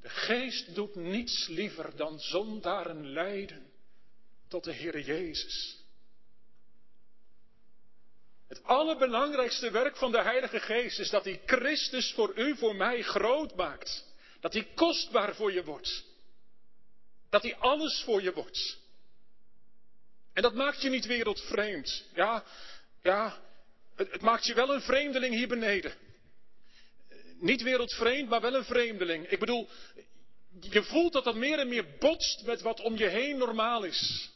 De 0.00 0.08
Geest 0.08 0.74
doet 0.74 0.94
niets 0.94 1.46
liever 1.48 1.96
dan 1.96 2.20
zondaren 2.20 3.12
leiden 3.12 3.72
tot 4.48 4.64
de 4.64 4.74
Heere 4.74 5.04
Jezus. 5.04 5.80
Het 8.48 8.62
allerbelangrijkste 8.62 9.70
werk 9.70 9.96
van 9.96 10.12
de 10.12 10.22
Heilige 10.22 10.60
Geest 10.60 10.98
is 10.98 11.10
dat 11.10 11.24
hij 11.24 11.42
Christus 11.46 12.12
voor 12.12 12.38
u, 12.38 12.56
voor 12.56 12.76
mij 12.76 13.02
groot 13.02 13.54
maakt. 13.56 14.11
Dat 14.42 14.52
hij 14.52 14.68
kostbaar 14.74 15.34
voor 15.34 15.52
je 15.52 15.64
wordt. 15.64 16.04
Dat 17.30 17.42
hij 17.42 17.56
alles 17.56 18.02
voor 18.04 18.22
je 18.22 18.32
wordt. 18.32 18.78
En 20.32 20.42
dat 20.42 20.54
maakt 20.54 20.82
je 20.82 20.88
niet 20.88 21.06
wereldvreemd. 21.06 22.04
Ja, 22.14 22.44
ja, 23.02 23.40
het, 23.94 24.12
het 24.12 24.20
maakt 24.20 24.46
je 24.46 24.54
wel 24.54 24.74
een 24.74 24.80
vreemdeling 24.80 25.34
hier 25.34 25.48
beneden. 25.48 25.94
Niet 27.38 27.62
wereldvreemd, 27.62 28.28
maar 28.28 28.40
wel 28.40 28.54
een 28.54 28.64
vreemdeling. 28.64 29.28
Ik 29.28 29.38
bedoel, 29.38 29.68
je 30.60 30.82
voelt 30.82 31.12
dat 31.12 31.24
dat 31.24 31.34
meer 31.34 31.58
en 31.58 31.68
meer 31.68 31.86
botst 31.98 32.42
met 32.44 32.60
wat 32.60 32.80
om 32.80 32.96
je 32.96 33.06
heen 33.06 33.38
normaal 33.38 33.84
is. 33.84 34.30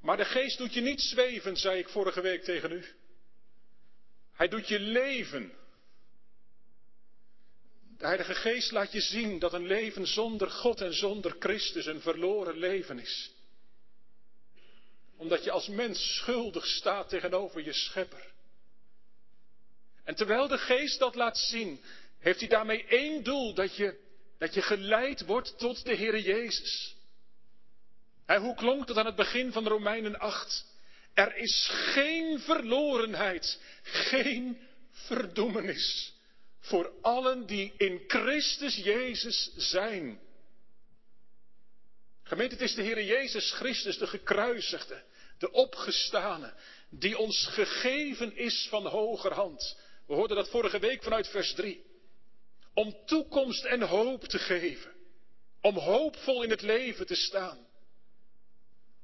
Maar 0.00 0.16
de 0.16 0.24
geest 0.24 0.58
doet 0.58 0.74
je 0.74 0.80
niet 0.80 1.00
zweven, 1.00 1.56
zei 1.56 1.78
ik 1.78 1.88
vorige 1.88 2.20
week 2.20 2.44
tegen 2.44 2.72
u. 2.72 2.84
Hij 4.32 4.48
doet 4.48 4.68
je 4.68 4.80
leven. 4.80 5.57
De 7.98 8.06
Heilige 8.06 8.34
Geest 8.34 8.70
laat 8.70 8.92
je 8.92 9.00
zien 9.00 9.38
dat 9.38 9.52
een 9.52 9.66
leven 9.66 10.06
zonder 10.06 10.50
God 10.50 10.80
en 10.80 10.94
zonder 10.94 11.36
Christus 11.38 11.86
een 11.86 12.00
verloren 12.00 12.56
leven 12.56 12.98
is. 12.98 13.30
Omdat 15.16 15.44
je 15.44 15.50
als 15.50 15.68
mens 15.68 16.16
schuldig 16.16 16.66
staat 16.66 17.08
tegenover 17.08 17.64
je 17.64 17.72
schepper. 17.72 18.32
En 20.04 20.14
terwijl 20.14 20.48
de 20.48 20.58
Geest 20.58 20.98
dat 20.98 21.14
laat 21.14 21.38
zien, 21.38 21.80
heeft 22.18 22.40
hij 22.40 22.48
daarmee 22.48 22.86
één 22.86 23.24
doel, 23.24 23.54
dat 23.54 23.76
je, 23.76 23.98
dat 24.38 24.54
je 24.54 24.62
geleid 24.62 25.24
wordt 25.24 25.58
tot 25.58 25.84
de 25.84 25.94
Heer 25.94 26.18
Jezus. 26.18 26.96
En 28.26 28.40
hoe 28.40 28.54
klonk 28.54 28.86
dat 28.86 28.96
aan 28.96 29.06
het 29.06 29.16
begin 29.16 29.52
van 29.52 29.66
Romeinen 29.66 30.18
8? 30.18 30.66
Er 31.14 31.36
is 31.36 31.68
geen 31.70 32.40
verlorenheid, 32.40 33.60
geen 33.82 34.68
verdoemenis 34.90 36.16
voor 36.68 36.92
allen 37.02 37.46
die 37.46 37.72
in 37.76 38.04
Christus 38.06 38.76
Jezus 38.76 39.52
zijn. 39.56 40.20
Gemeente, 42.22 42.54
het 42.54 42.64
is 42.64 42.74
de 42.74 42.82
Heer 42.82 43.02
Jezus 43.02 43.52
Christus, 43.52 43.98
de 43.98 44.06
gekruisigde, 44.06 45.02
de 45.38 45.50
opgestane, 45.50 46.54
die 46.90 47.18
ons 47.18 47.46
gegeven 47.46 48.36
is 48.36 48.66
van 48.70 48.86
hogerhand. 48.86 49.78
We 50.06 50.14
hoorden 50.14 50.36
dat 50.36 50.48
vorige 50.48 50.78
week 50.78 51.02
vanuit 51.02 51.28
vers 51.28 51.54
3. 51.54 51.86
Om 52.74 52.96
toekomst 53.06 53.64
en 53.64 53.82
hoop 53.82 54.24
te 54.24 54.38
geven. 54.38 54.92
Om 55.60 55.76
hoopvol 55.76 56.42
in 56.42 56.50
het 56.50 56.62
leven 56.62 57.06
te 57.06 57.14
staan. 57.14 57.66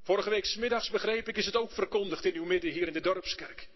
Vorige 0.02 0.30
week 0.30 0.44
smiddags 0.44 0.90
begreep 0.90 1.28
ik, 1.28 1.36
is 1.36 1.46
het 1.46 1.56
ook 1.56 1.70
verkondigd 1.70 2.24
in 2.24 2.34
uw 2.34 2.44
midden 2.44 2.70
hier 2.70 2.86
in 2.86 2.92
de 2.92 3.00
dorpskerk. 3.00 3.68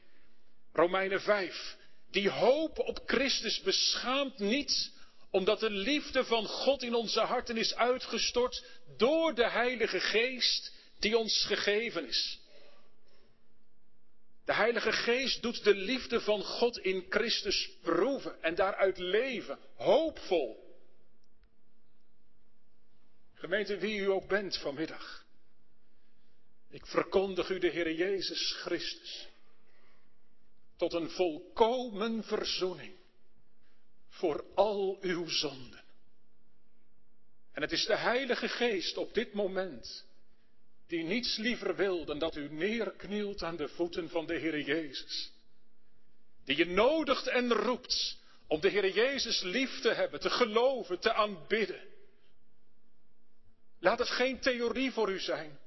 Romeinen 0.73 1.21
5. 1.21 1.76
Die 2.11 2.31
hoop 2.31 2.79
op 2.79 3.03
Christus 3.07 3.61
beschaamt 3.61 4.38
niet, 4.38 4.93
omdat 5.31 5.61
de 5.61 5.71
liefde 5.71 6.25
van 6.25 6.47
God 6.47 6.83
in 6.83 6.95
onze 6.95 7.21
harten 7.21 7.57
is 7.57 7.75
uitgestort 7.75 8.65
door 8.97 9.35
de 9.35 9.50
Heilige 9.50 10.00
Geest 10.00 10.73
die 10.99 11.19
ons 11.19 11.45
gegeven 11.45 12.07
is. 12.07 12.38
De 14.45 14.55
Heilige 14.55 14.93
Geest 14.93 15.43
doet 15.43 15.65
de 15.65 15.75
liefde 15.75 16.21
van 16.21 16.43
God 16.43 16.79
in 16.79 17.07
Christus 17.09 17.71
proeven 17.83 18.43
en 18.43 18.55
daaruit 18.55 18.99
leven, 18.99 19.59
hoopvol. 19.75 20.67
Gemeente, 23.35 23.79
wie 23.79 23.99
u 23.99 24.11
ook 24.11 24.29
bent 24.29 24.57
vanmiddag. 24.57 25.25
Ik 26.71 26.87
verkondig 26.87 27.50
u 27.50 27.59
de 27.59 27.69
Heer 27.69 27.93
Jezus 27.93 28.53
Christus 28.53 29.27
tot 30.78 30.92
een 30.92 31.11
volkomen 31.11 32.25
verzoening 32.25 32.97
voor 34.08 34.44
al 34.54 34.99
uw 35.00 35.28
zonden. 35.28 35.85
En 37.52 37.62
het 37.62 37.73
is 37.73 37.87
de 37.87 37.97
Heilige 37.97 38.49
Geest 38.49 38.97
op 38.97 39.14
dit 39.14 39.32
moment 39.32 40.06
die 40.87 41.04
niets 41.04 41.37
liever 41.37 41.76
wil 41.76 42.04
dan 42.04 42.18
dat 42.18 42.37
u 42.37 42.49
neerknielt 42.52 43.42
aan 43.42 43.56
de 43.56 43.68
voeten 43.68 44.08
van 44.08 44.26
de 44.26 44.35
Heer 44.35 44.61
Jezus. 44.61 45.32
Die 46.44 46.56
je 46.56 46.66
nodigt 46.66 47.26
en 47.26 47.52
roept 47.52 48.18
om 48.47 48.61
de 48.61 48.68
Heer 48.68 48.90
Jezus 48.90 49.42
lief 49.42 49.80
te 49.80 49.92
hebben, 49.92 50.20
te 50.20 50.30
geloven, 50.30 50.99
te 50.99 51.12
aanbidden. 51.12 51.80
Laat 53.80 53.99
het 53.99 54.08
geen 54.08 54.40
theorie 54.40 54.92
voor 54.92 55.11
u 55.11 55.18
zijn. 55.18 55.58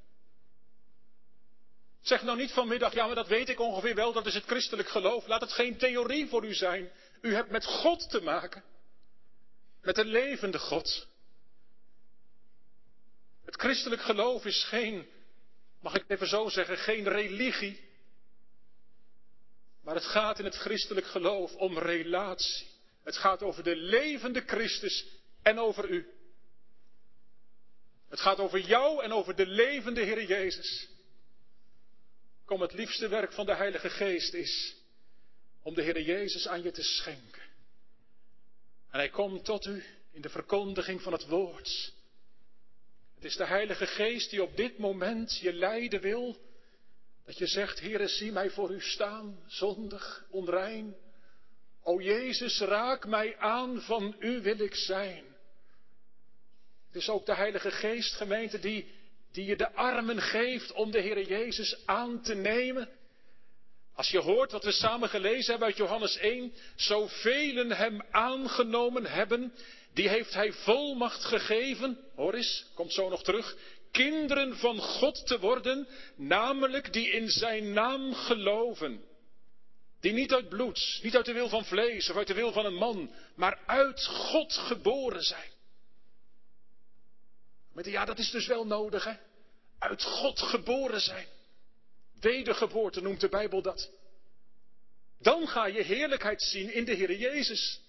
Zeg 2.01 2.22
nou 2.22 2.38
niet 2.38 2.51
vanmiddag, 2.51 2.93
ja, 2.93 3.05
maar 3.05 3.15
dat 3.15 3.27
weet 3.27 3.50
ik 3.50 3.60
ongeveer 3.60 3.96
wel, 3.96 4.13
dat 4.13 4.25
is 4.25 4.34
het 4.34 4.43
christelijk 4.43 4.89
geloof. 4.89 5.27
Laat 5.27 5.41
het 5.41 5.51
geen 5.51 5.77
theorie 5.77 6.27
voor 6.27 6.46
u 6.46 6.53
zijn. 6.53 6.91
U 7.22 7.34
hebt 7.34 7.51
met 7.51 7.65
God 7.65 8.10
te 8.10 8.22
maken. 8.22 8.63
Met 9.81 9.98
een 9.98 10.08
levende 10.08 10.60
God. 10.60 11.08
Het 13.46 13.55
christelijk 13.55 14.01
geloof 14.01 14.46
is 14.46 14.63
geen, 14.63 15.08
mag 15.81 15.96
ik 15.96 16.03
even 16.08 16.27
zo 16.27 16.50
zeggen, 16.50 16.77
geen 16.77 17.08
religie. 17.08 17.89
Maar 19.84 19.96
het 19.96 20.05
gaat 20.05 20.39
in 20.39 20.46
het 20.46 20.55
christelijk 20.55 21.05
geloof 21.05 21.55
om 21.55 21.77
relatie. 21.77 22.67
Het 23.03 23.17
gaat 23.17 23.43
over 23.43 23.63
de 23.63 23.75
levende 23.75 24.41
Christus 24.41 25.05
en 25.41 25.60
over 25.60 25.89
u. 25.89 26.10
Het 28.10 28.20
gaat 28.20 28.39
over 28.39 28.60
jou 28.60 29.03
en 29.03 29.13
over 29.13 29.36
de 29.36 29.46
levende 29.46 30.01
Heer 30.01 30.24
Jezus. 30.24 30.90
Kom, 32.51 32.62
het 32.62 32.74
liefste 32.74 33.08
werk 33.08 33.34
van 33.34 33.46
de 33.46 33.55
Heilige 33.55 33.89
Geest 33.89 34.34
is 34.34 34.75
om 35.63 35.74
de 35.74 35.81
Heer 35.81 36.01
Jezus 36.01 36.48
aan 36.48 36.63
je 36.63 36.72
te 36.72 36.84
schenken. 36.84 37.41
En 38.89 39.00
hij 39.00 39.10
komt 39.10 39.46
tot 39.46 39.65
u 39.65 39.84
in 40.12 40.22
de 40.22 40.29
verkondiging 40.29 41.01
van 41.01 41.12
het 41.12 41.27
woord. 41.27 41.93
Het 43.15 43.24
is 43.24 43.36
de 43.36 43.46
Heilige 43.46 43.86
Geest 43.86 44.29
die 44.29 44.43
op 44.43 44.58
dit 44.58 44.77
moment 44.77 45.38
je 45.38 45.53
leiden 45.53 46.01
wil 46.01 46.38
Dat 47.25 47.38
je 47.38 47.48
zegt, 47.48 47.79
Heere, 47.79 48.08
zie 48.08 48.31
mij 48.31 48.50
voor 48.50 48.72
u 48.72 48.81
staan, 48.81 49.43
zondig, 49.48 50.25
onrein. 50.29 50.96
O 51.84 52.01
Jezus, 52.01 52.60
raak 52.60 53.08
mij 53.08 53.38
aan, 53.38 53.81
van 53.81 54.15
u 54.20 54.41
wil 54.41 54.60
ik 54.60 54.75
zijn. 54.75 55.24
Het 56.88 56.96
is 56.96 57.10
ook 57.10 57.25
de 57.25 57.36
Heilige 57.36 57.72
Geest, 57.72 58.13
gemeente, 58.13 58.60
die, 58.60 59.00
die 59.31 59.45
je 59.45 59.55
de 59.55 59.73
armen 59.73 60.21
geeft 60.21 60.71
om 60.71 60.91
de 60.91 61.01
Heere 61.01 61.25
Jezus 61.25 61.77
aan 61.85 62.21
te 62.21 62.35
nemen. 62.35 62.89
Als 63.95 64.09
je 64.09 64.19
hoort 64.19 64.51
wat 64.51 64.63
we 64.63 64.71
samen 64.71 65.09
gelezen 65.09 65.50
hebben 65.50 65.67
uit 65.67 65.77
Johannes 65.77 66.17
1, 66.17 66.53
zoveel 66.75 67.69
hem 67.69 68.01
aangenomen 68.11 69.05
hebben, 69.05 69.53
die 69.93 70.09
heeft 70.09 70.33
hij 70.33 70.51
volmacht 70.51 71.25
gegeven, 71.25 72.00
hoor 72.15 72.33
eens, 72.33 72.65
komt 72.73 72.93
zo 72.93 73.09
nog 73.09 73.23
terug, 73.23 73.55
kinderen 73.91 74.57
van 74.57 74.79
God 74.79 75.27
te 75.27 75.39
worden, 75.39 75.88
namelijk 76.15 76.93
die 76.93 77.09
in 77.09 77.29
zijn 77.29 77.73
naam 77.73 78.13
geloven. 78.13 79.03
Die 80.00 80.13
niet 80.13 80.33
uit 80.33 80.50
bloed, 80.50 81.00
niet 81.01 81.15
uit 81.15 81.25
de 81.25 81.33
wil 81.33 81.50
van 81.50 81.65
vlees 81.65 82.09
of 82.09 82.15
uit 82.15 82.27
de 82.27 82.33
wil 82.33 82.51
van 82.51 82.65
een 82.65 82.75
man, 82.75 83.13
maar 83.35 83.59
uit 83.65 84.05
God 84.05 84.53
geboren 84.53 85.21
zijn. 85.21 85.50
Met 87.73 87.85
ja, 87.85 88.05
dat 88.05 88.19
is 88.19 88.31
dus 88.31 88.47
wel 88.47 88.65
nodig, 88.65 89.03
hè? 89.03 89.13
Uit 89.79 90.03
God 90.03 90.39
geboren 90.39 91.01
zijn. 91.01 91.27
Wedergeboorte 92.19 93.01
noemt 93.01 93.21
de 93.21 93.29
Bijbel 93.29 93.61
dat. 93.61 93.89
Dan 95.19 95.47
ga 95.47 95.65
je 95.65 95.83
heerlijkheid 95.83 96.41
zien 96.41 96.73
in 96.73 96.85
de 96.85 96.93
Heer 96.93 97.15
Jezus. 97.15 97.81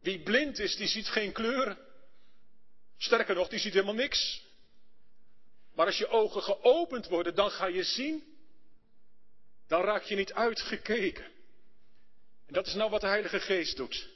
Wie 0.00 0.22
blind 0.22 0.58
is, 0.58 0.76
die 0.76 0.88
ziet 0.88 1.08
geen 1.08 1.32
kleuren. 1.32 1.78
Sterker 2.96 3.34
nog, 3.34 3.48
die 3.48 3.58
ziet 3.58 3.72
helemaal 3.72 3.94
niks. 3.94 4.48
Maar 5.74 5.86
als 5.86 5.98
je 5.98 6.08
ogen 6.08 6.42
geopend 6.42 7.06
worden, 7.06 7.34
dan 7.34 7.50
ga 7.50 7.66
je 7.66 7.82
zien. 7.82 8.24
Dan 9.66 9.82
raak 9.82 10.02
je 10.02 10.16
niet 10.16 10.32
uitgekeken. 10.32 11.24
En 12.46 12.52
dat 12.54 12.66
is 12.66 12.74
nou 12.74 12.90
wat 12.90 13.00
de 13.00 13.06
Heilige 13.06 13.40
Geest 13.40 13.76
doet. 13.76 14.08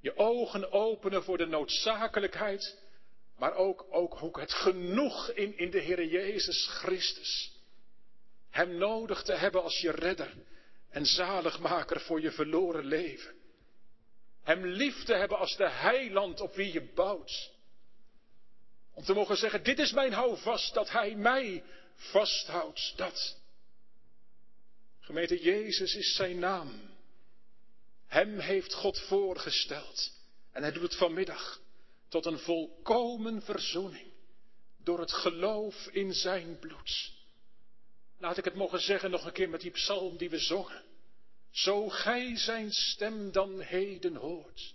Je 0.00 0.16
ogen 0.16 0.72
openen 0.72 1.24
voor 1.24 1.38
de 1.38 1.46
noodzakelijkheid, 1.46 2.78
maar 3.38 3.54
ook, 3.54 3.86
ook, 3.90 4.22
ook 4.22 4.40
het 4.40 4.52
genoeg 4.52 5.30
in, 5.30 5.58
in 5.58 5.70
de 5.70 5.78
Heer 5.78 6.04
Jezus 6.04 6.66
Christus. 6.66 7.52
Hem 8.50 8.76
nodig 8.76 9.22
te 9.22 9.32
hebben 9.32 9.62
als 9.62 9.80
je 9.80 9.90
redder 9.90 10.34
en 10.90 11.06
zaligmaker 11.06 12.00
voor 12.00 12.20
je 12.20 12.30
verloren 12.30 12.84
leven. 12.84 13.34
Hem 14.42 14.66
lief 14.66 15.04
te 15.04 15.14
hebben 15.14 15.38
als 15.38 15.56
de 15.56 15.68
heiland 15.70 16.40
op 16.40 16.54
wie 16.54 16.72
je 16.72 16.92
bouwt. 16.94 17.52
Om 18.94 19.04
te 19.04 19.14
mogen 19.14 19.36
zeggen, 19.36 19.62
dit 19.62 19.78
is 19.78 19.92
mijn 19.92 20.12
houvast, 20.12 20.74
dat 20.74 20.90
hij 20.90 21.14
mij 21.14 21.64
vasthoudt. 21.94 22.92
Dat. 22.96 23.36
Gemeente 25.00 25.42
Jezus 25.42 25.94
is 25.94 26.14
zijn 26.14 26.38
naam. 26.38 26.96
Hem 28.06 28.38
heeft 28.38 28.74
God 28.74 29.00
voorgesteld. 29.00 30.12
En 30.52 30.62
hij 30.62 30.72
doet 30.72 30.82
het 30.82 30.96
vanmiddag 30.96 31.60
tot 32.08 32.26
een 32.26 32.38
volkomen 32.38 33.42
verzoening. 33.42 34.12
Door 34.82 35.00
het 35.00 35.12
geloof 35.12 35.86
in 35.86 36.12
zijn 36.12 36.58
bloed. 36.58 37.12
Laat 38.18 38.38
ik 38.38 38.44
het 38.44 38.54
mogen 38.54 38.80
zeggen 38.80 39.10
nog 39.10 39.24
een 39.24 39.32
keer 39.32 39.48
met 39.48 39.60
die 39.60 39.70
psalm 39.70 40.16
die 40.16 40.30
we 40.30 40.38
zongen. 40.38 40.82
Zo 41.50 41.88
gij 41.88 42.36
zijn 42.36 42.72
stem 42.72 43.32
dan 43.32 43.60
heden 43.60 44.16
hoort. 44.16 44.74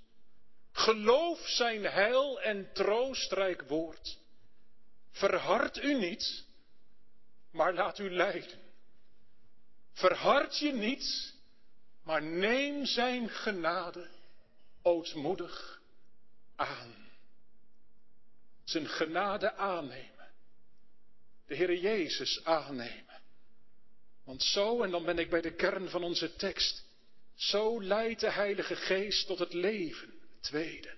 Geloof 0.72 1.48
zijn 1.48 1.84
heil 1.84 2.42
en 2.42 2.70
troostrijk 2.74 3.62
woord. 3.62 4.18
Verhard 5.12 5.84
u 5.84 6.00
niet, 6.00 6.46
maar 7.52 7.74
laat 7.74 8.00
u 8.00 8.12
leiden. 8.12 8.60
Verhard 9.92 10.58
je 10.58 10.74
niet, 10.74 11.36
maar 12.04 12.24
neem 12.24 12.86
zijn 12.86 13.30
genade 13.30 14.10
ootmoedig 14.82 15.82
aan. 16.56 17.03
Zijn 18.64 18.88
genade 18.88 19.54
aannemen. 19.54 20.32
De 21.48 21.56
Heere 21.56 21.80
Jezus 21.80 22.44
aannemen. 22.44 23.22
Want 24.24 24.44
zo, 24.44 24.82
en 24.82 24.92
dan 24.92 25.06
ben 25.06 25.18
ik 25.18 25.30
bij 25.30 25.42
de 25.42 25.56
kern 25.56 25.90
van 25.90 26.04
onze 26.04 26.36
tekst, 26.36 26.86
zo 27.36 27.82
leidt 27.82 28.20
de 28.20 28.32
Heilige 28.32 28.76
Geest 28.76 29.28
tot 29.28 29.40
het 29.40 29.54
leven. 29.54 30.14
Tweede. 30.42 30.94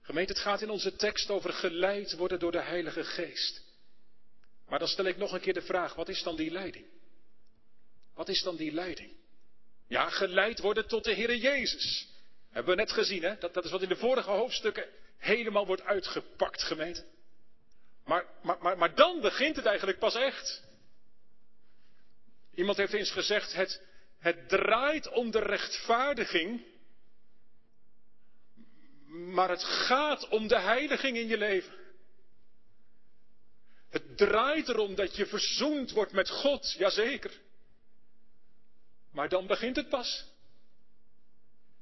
Gemeente, 0.00 0.32
het 0.32 0.42
gaat 0.42 0.62
in 0.62 0.70
onze 0.70 0.96
tekst 0.96 1.30
over 1.30 1.52
geleid 1.52 2.16
worden 2.16 2.38
door 2.38 2.52
de 2.52 2.62
Heilige 2.62 3.04
Geest. 3.04 3.62
Maar 4.68 4.78
dan 4.78 4.88
stel 4.88 5.04
ik 5.04 5.16
nog 5.16 5.32
een 5.32 5.40
keer 5.40 5.54
de 5.54 5.62
vraag, 5.62 5.94
wat 5.94 6.08
is 6.08 6.22
dan 6.22 6.36
die 6.36 6.50
leiding? 6.50 6.86
Wat 8.14 8.28
is 8.28 8.42
dan 8.42 8.56
die 8.56 8.72
leiding? 8.72 9.12
Ja, 9.86 10.08
geleid 10.08 10.58
worden 10.58 10.86
tot 10.86 11.04
de 11.04 11.14
Heere 11.14 11.38
Jezus. 11.38 12.08
Hebben 12.50 12.76
we 12.76 12.80
net 12.80 12.92
gezien, 12.92 13.22
hè? 13.22 13.38
Dat, 13.38 13.54
dat 13.54 13.64
is 13.64 13.70
wat 13.70 13.82
in 13.82 13.88
de 13.88 13.96
vorige 13.96 14.30
hoofdstukken 14.30 14.88
helemaal 15.20 15.66
wordt 15.66 15.82
uitgepakt, 15.82 16.62
gemeente. 16.62 17.04
Maar, 18.04 18.24
maar, 18.42 18.56
maar, 18.60 18.78
maar 18.78 18.94
dan 18.94 19.20
begint 19.20 19.56
het 19.56 19.66
eigenlijk 19.66 19.98
pas 19.98 20.14
echt. 20.14 20.62
Iemand 22.54 22.76
heeft 22.76 22.92
eens 22.92 23.10
gezegd, 23.10 23.52
het, 23.52 23.82
het 24.18 24.48
draait 24.48 25.08
om 25.08 25.30
de 25.30 25.38
rechtvaardiging, 25.38 26.64
maar 29.06 29.48
het 29.48 29.64
gaat 29.64 30.28
om 30.28 30.48
de 30.48 30.58
heiliging 30.60 31.16
in 31.16 31.26
je 31.26 31.38
leven. 31.38 31.78
Het 33.88 34.16
draait 34.16 34.68
erom 34.68 34.94
dat 34.94 35.16
je 35.16 35.26
verzoend 35.26 35.90
wordt 35.90 36.12
met 36.12 36.30
God, 36.30 36.72
jazeker. 36.78 37.32
Maar 39.12 39.28
dan 39.28 39.46
begint 39.46 39.76
het 39.76 39.88
pas. 39.88 40.24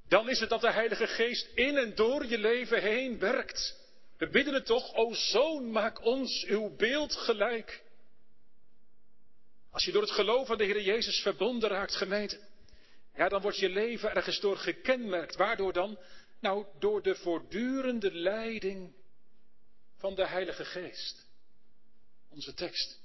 Dan 0.08 0.28
is 0.28 0.40
het 0.40 0.48
dat 0.48 0.60
de 0.60 0.72
Heilige 0.72 1.06
Geest 1.06 1.48
in 1.54 1.76
en 1.76 1.94
door 1.94 2.26
je 2.26 2.38
leven 2.38 2.82
heen 2.82 3.18
werkt. 3.18 3.76
We 4.16 4.28
bidden 4.28 4.54
het 4.54 4.66
toch, 4.66 4.94
o 4.94 5.14
Zoon, 5.14 5.70
maak 5.70 6.04
ons 6.04 6.44
uw 6.44 6.76
beeld 6.76 7.14
gelijk. 7.14 7.82
Als 9.70 9.84
je 9.84 9.92
door 9.92 10.02
het 10.02 10.10
geloof 10.10 10.50
aan 10.50 10.58
de 10.58 10.64
Heer 10.64 10.80
Jezus 10.80 11.20
verbonden 11.22 11.68
raakt, 11.70 11.94
gemeente, 11.94 12.40
ja, 13.14 13.28
dan 13.28 13.40
wordt 13.40 13.58
je 13.58 13.68
leven 13.68 14.14
ergens 14.14 14.40
door 14.40 14.56
gekenmerkt. 14.56 15.36
Waardoor 15.36 15.72
dan? 15.72 15.98
Nou, 16.40 16.66
door 16.78 17.02
de 17.02 17.14
voortdurende 17.14 18.12
leiding 18.12 18.94
van 19.96 20.14
de 20.14 20.26
Heilige 20.26 20.64
Geest. 20.64 21.26
Onze 22.28 22.54
tekst. 22.54 23.00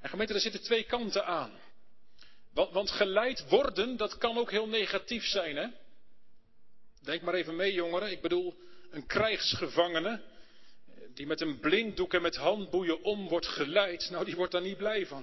En 0.00 0.08
gemeente, 0.08 0.34
er 0.34 0.40
zitten 0.40 0.62
twee 0.62 0.84
kanten 0.84 1.26
aan. 1.26 1.60
Want, 2.58 2.72
want 2.72 2.90
geleid 2.90 3.48
worden, 3.48 3.96
dat 3.96 4.18
kan 4.18 4.38
ook 4.38 4.50
heel 4.50 4.68
negatief 4.68 5.24
zijn, 5.24 5.56
hè? 5.56 5.66
Denk 7.02 7.22
maar 7.22 7.34
even 7.34 7.56
mee, 7.56 7.72
jongeren. 7.72 8.10
Ik 8.10 8.20
bedoel, 8.20 8.58
een 8.90 9.06
krijgsgevangene 9.06 10.22
die 11.14 11.26
met 11.26 11.40
een 11.40 11.58
blinddoek 11.58 12.14
en 12.14 12.22
met 12.22 12.36
handboeien 12.36 13.02
om 13.02 13.28
wordt 13.28 13.46
geleid, 13.46 14.10
nou 14.10 14.24
die 14.24 14.36
wordt 14.36 14.52
daar 14.52 14.62
niet 14.62 14.76
blij 14.76 15.06
van. 15.06 15.22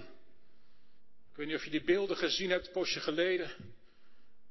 Ik 1.31 1.35
weet 1.35 1.47
niet 1.47 1.55
of 1.55 1.63
je 1.63 1.69
die 1.69 1.83
beelden 1.83 2.17
gezien 2.17 2.49
hebt, 2.49 2.71
postje 2.71 2.99
geleden, 2.99 3.51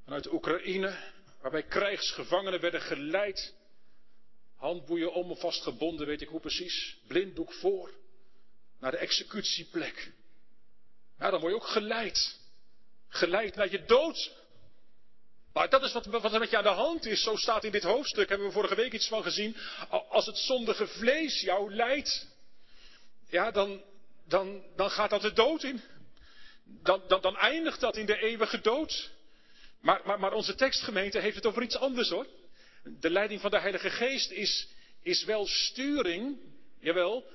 vanuit 0.03 0.31
Oekraïne, 0.31 0.97
waarbij 1.41 1.63
krijgsgevangenen 1.63 2.59
werden 2.59 2.81
geleid. 2.81 3.53
Handboeien 4.55 5.13
om 5.13 5.31
of 5.31 5.39
vastgebonden, 5.39 6.07
weet 6.07 6.21
ik 6.21 6.27
hoe 6.27 6.39
precies, 6.39 6.97
blinddoek 7.07 7.53
voor, 7.53 7.93
naar 8.79 8.91
de 8.91 8.97
executieplek. 8.97 10.11
Nou, 11.17 11.31
dan 11.31 11.39
word 11.39 11.53
je 11.53 11.59
ook 11.59 11.67
geleid. 11.67 12.43
Geleid 13.09 13.55
naar 13.55 13.71
je 13.71 13.85
dood. 13.85 14.31
Maar 15.53 15.69
dat 15.69 15.83
is 15.83 15.93
wat, 15.93 16.05
wat 16.05 16.33
er 16.33 16.39
met 16.39 16.49
je 16.49 16.57
aan 16.57 16.63
de 16.63 16.69
hand 16.69 17.05
is. 17.05 17.23
Zo 17.23 17.35
staat 17.35 17.63
in 17.63 17.71
dit 17.71 17.83
hoofdstuk, 17.83 18.29
hebben 18.29 18.47
we 18.47 18.53
vorige 18.53 18.75
week 18.75 18.93
iets 18.93 19.07
van 19.07 19.23
gezien. 19.23 19.57
Als 20.09 20.25
het 20.25 20.37
zondige 20.37 20.87
vlees 20.87 21.41
jou 21.41 21.75
leidt, 21.75 22.27
ja, 23.29 23.51
dan, 23.51 23.81
dan, 24.27 24.63
dan 24.75 24.89
gaat 24.89 25.09
dat 25.09 25.21
de 25.21 25.33
dood 25.33 25.63
in. 25.63 25.81
Dan, 26.63 27.01
dan, 27.07 27.37
eindigt 27.37 27.79
dat 27.79 27.97
in 27.97 28.05
de 28.05 28.17
eeuwige 28.17 28.61
dood. 28.61 29.11
Maar, 29.81 30.01
maar, 30.05 30.19
maar 30.19 30.33
onze 30.33 30.55
tekstgemeente 30.55 31.19
heeft 31.19 31.35
het 31.35 31.45
over 31.45 31.63
iets 31.63 31.77
anders 31.77 32.09
hoor. 32.09 32.27
De 32.83 33.09
leiding 33.09 33.41
van 33.41 33.51
de 33.51 33.59
Heilige 33.59 33.89
Geest 33.89 34.31
is, 34.31 34.67
is 35.01 35.23
wel 35.23 35.47
sturing, 35.47 36.37
jawel, 36.79 37.25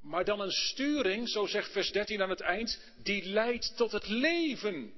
maar 0.00 0.24
dan 0.24 0.40
een 0.40 0.52
sturing, 0.52 1.28
zo 1.28 1.46
zegt 1.46 1.72
vers 1.72 1.92
13 1.92 2.22
aan 2.22 2.30
het 2.30 2.40
eind, 2.40 2.80
die 3.02 3.24
leidt 3.24 3.76
tot 3.76 3.92
het 3.92 4.08
leven. 4.08 4.92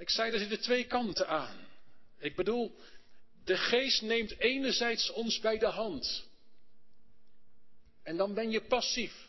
Ik 0.00 0.10
zei, 0.10 0.32
er 0.32 0.38
zitten 0.38 0.60
twee 0.60 0.86
kanten 0.86 1.28
aan. 1.28 1.68
Ik 2.18 2.36
bedoel, 2.36 2.76
de 3.44 3.56
geest 3.56 4.02
neemt 4.02 4.38
enerzijds 4.38 5.10
ons 5.10 5.40
bij 5.40 5.58
de 5.58 5.66
hand. 5.66 6.28
En 8.02 8.16
dan 8.16 8.34
ben 8.34 8.50
je 8.50 8.60
passief. 8.60 9.28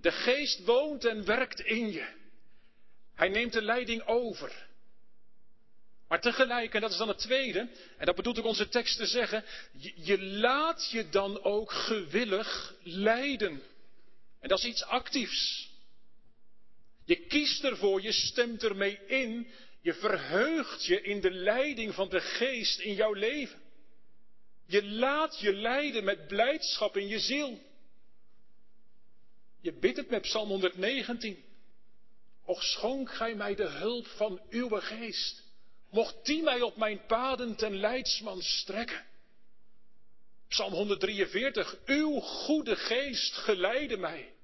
De 0.00 0.12
geest 0.12 0.64
woont 0.64 1.04
en 1.04 1.24
werkt 1.24 1.60
in 1.60 1.92
je. 1.92 2.08
Hij 3.14 3.28
neemt 3.28 3.52
de 3.52 3.62
leiding 3.62 4.02
over. 4.02 4.66
Maar 6.08 6.20
tegelijk, 6.20 6.74
en 6.74 6.80
dat 6.80 6.90
is 6.90 6.96
dan 6.96 7.08
het 7.08 7.18
tweede, 7.18 7.68
en 7.98 8.06
dat 8.06 8.16
bedoelt 8.16 8.38
ook 8.38 8.44
onze 8.44 8.68
tekst 8.68 8.96
te 8.96 9.06
zeggen, 9.06 9.44
je, 9.72 9.92
je 9.96 10.22
laat 10.22 10.90
je 10.90 11.08
dan 11.08 11.42
ook 11.42 11.72
gewillig 11.72 12.74
leiden. 12.82 13.62
En 14.40 14.48
dat 14.48 14.58
is 14.58 14.64
iets 14.64 14.84
actiefs. 14.84 15.67
Je 17.08 17.16
kiest 17.16 17.64
ervoor, 17.64 18.02
je 18.02 18.12
stemt 18.12 18.62
ermee 18.62 18.98
in, 19.06 19.50
je 19.80 19.94
verheugt 19.94 20.84
je 20.84 21.02
in 21.02 21.20
de 21.20 21.30
leiding 21.30 21.94
van 21.94 22.08
de 22.08 22.20
geest 22.20 22.80
in 22.80 22.94
jouw 22.94 23.12
leven. 23.12 23.60
Je 24.66 24.84
laat 24.84 25.40
je 25.40 25.52
leiden 25.52 26.04
met 26.04 26.26
blijdschap 26.26 26.96
in 26.96 27.06
je 27.06 27.18
ziel. 27.18 27.60
Je 29.60 29.72
bidt 29.72 29.96
het 29.96 30.10
met 30.10 30.22
Psalm 30.22 30.48
119. 30.48 31.44
Och 32.44 32.62
schonk 32.62 33.14
gij 33.14 33.34
mij 33.34 33.54
de 33.54 33.68
hulp 33.68 34.06
van 34.06 34.40
uw 34.50 34.68
geest. 34.68 35.42
Mocht 35.90 36.26
die 36.26 36.42
mij 36.42 36.60
op 36.60 36.76
mijn 36.76 37.06
paden 37.06 37.56
ten 37.56 37.76
leidsman 37.76 38.42
strekken. 38.42 39.06
Psalm 40.48 40.72
143. 40.72 41.76
Uw 41.86 42.20
goede 42.20 42.76
geest 42.76 43.34
geleide 43.34 43.96
mij. 43.96 44.36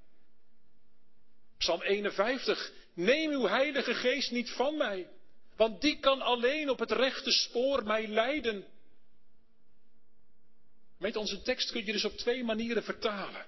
Psalm 1.58 1.82
51. 1.82 2.72
Neem 2.94 3.30
uw 3.30 3.46
heilige 3.46 3.94
geest 3.94 4.30
niet 4.30 4.50
van 4.50 4.76
mij. 4.76 5.08
Want 5.56 5.80
die 5.80 5.98
kan 5.98 6.20
alleen 6.20 6.70
op 6.70 6.78
het 6.78 6.90
rechte 6.90 7.32
spoor 7.32 7.84
mij 7.84 8.08
leiden. 8.08 8.64
Met 10.98 11.16
onze 11.16 11.42
tekst 11.42 11.70
kun 11.70 11.84
je 11.84 11.92
dus 11.92 12.04
op 12.04 12.16
twee 12.16 12.44
manieren 12.44 12.82
vertalen. 12.82 13.46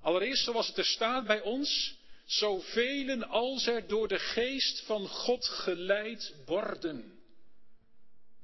Allereerst 0.00 0.44
zoals 0.44 0.66
het 0.66 0.78
er 0.78 0.84
staat 0.84 1.26
bij 1.26 1.40
ons, 1.40 1.98
zoveel 2.24 3.24
als 3.24 3.66
er 3.66 3.86
door 3.86 4.08
de 4.08 4.18
geest 4.18 4.80
van 4.80 5.08
God 5.08 5.44
geleid 5.44 6.34
worden. 6.46 7.18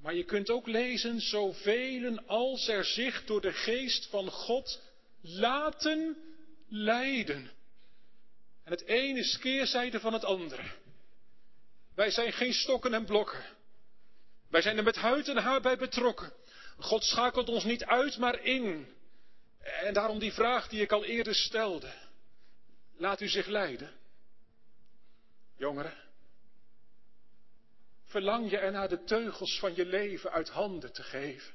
Maar 0.00 0.14
je 0.14 0.24
kunt 0.24 0.50
ook 0.50 0.66
lezen, 0.66 1.20
zoveel 1.20 2.18
als 2.26 2.68
er 2.68 2.84
zich 2.84 3.24
door 3.24 3.40
de 3.40 3.52
geest 3.52 4.06
van 4.06 4.30
God 4.30 4.80
laten 5.20 6.16
leiden. 6.68 7.50
En 8.66 8.72
het 8.72 8.84
ene 8.84 9.18
is 9.18 9.38
keerzijde 9.38 10.00
van 10.00 10.12
het 10.12 10.24
andere. 10.24 10.62
Wij 11.94 12.10
zijn 12.10 12.32
geen 12.32 12.52
stokken 12.52 12.94
en 12.94 13.04
blokken. 13.04 13.44
Wij 14.48 14.62
zijn 14.62 14.76
er 14.76 14.82
met 14.82 14.96
huid 14.96 15.28
en 15.28 15.36
haar 15.36 15.60
bij 15.60 15.76
betrokken. 15.76 16.32
God 16.78 17.04
schakelt 17.04 17.48
ons 17.48 17.64
niet 17.64 17.84
uit, 17.84 18.18
maar 18.18 18.42
in. 18.42 18.94
En 19.58 19.94
daarom 19.94 20.18
die 20.18 20.32
vraag 20.32 20.68
die 20.68 20.80
ik 20.80 20.92
al 20.92 21.04
eerder 21.04 21.34
stelde. 21.34 21.92
Laat 22.96 23.20
u 23.20 23.28
zich 23.28 23.46
leiden. 23.46 23.92
Jongeren, 25.56 25.94
verlang 28.04 28.50
je 28.50 28.58
ernaar 28.58 28.88
de 28.88 29.04
teugels 29.04 29.58
van 29.58 29.74
je 29.74 29.86
leven 29.86 30.30
uit 30.30 30.48
handen 30.48 30.92
te 30.92 31.02
geven. 31.02 31.54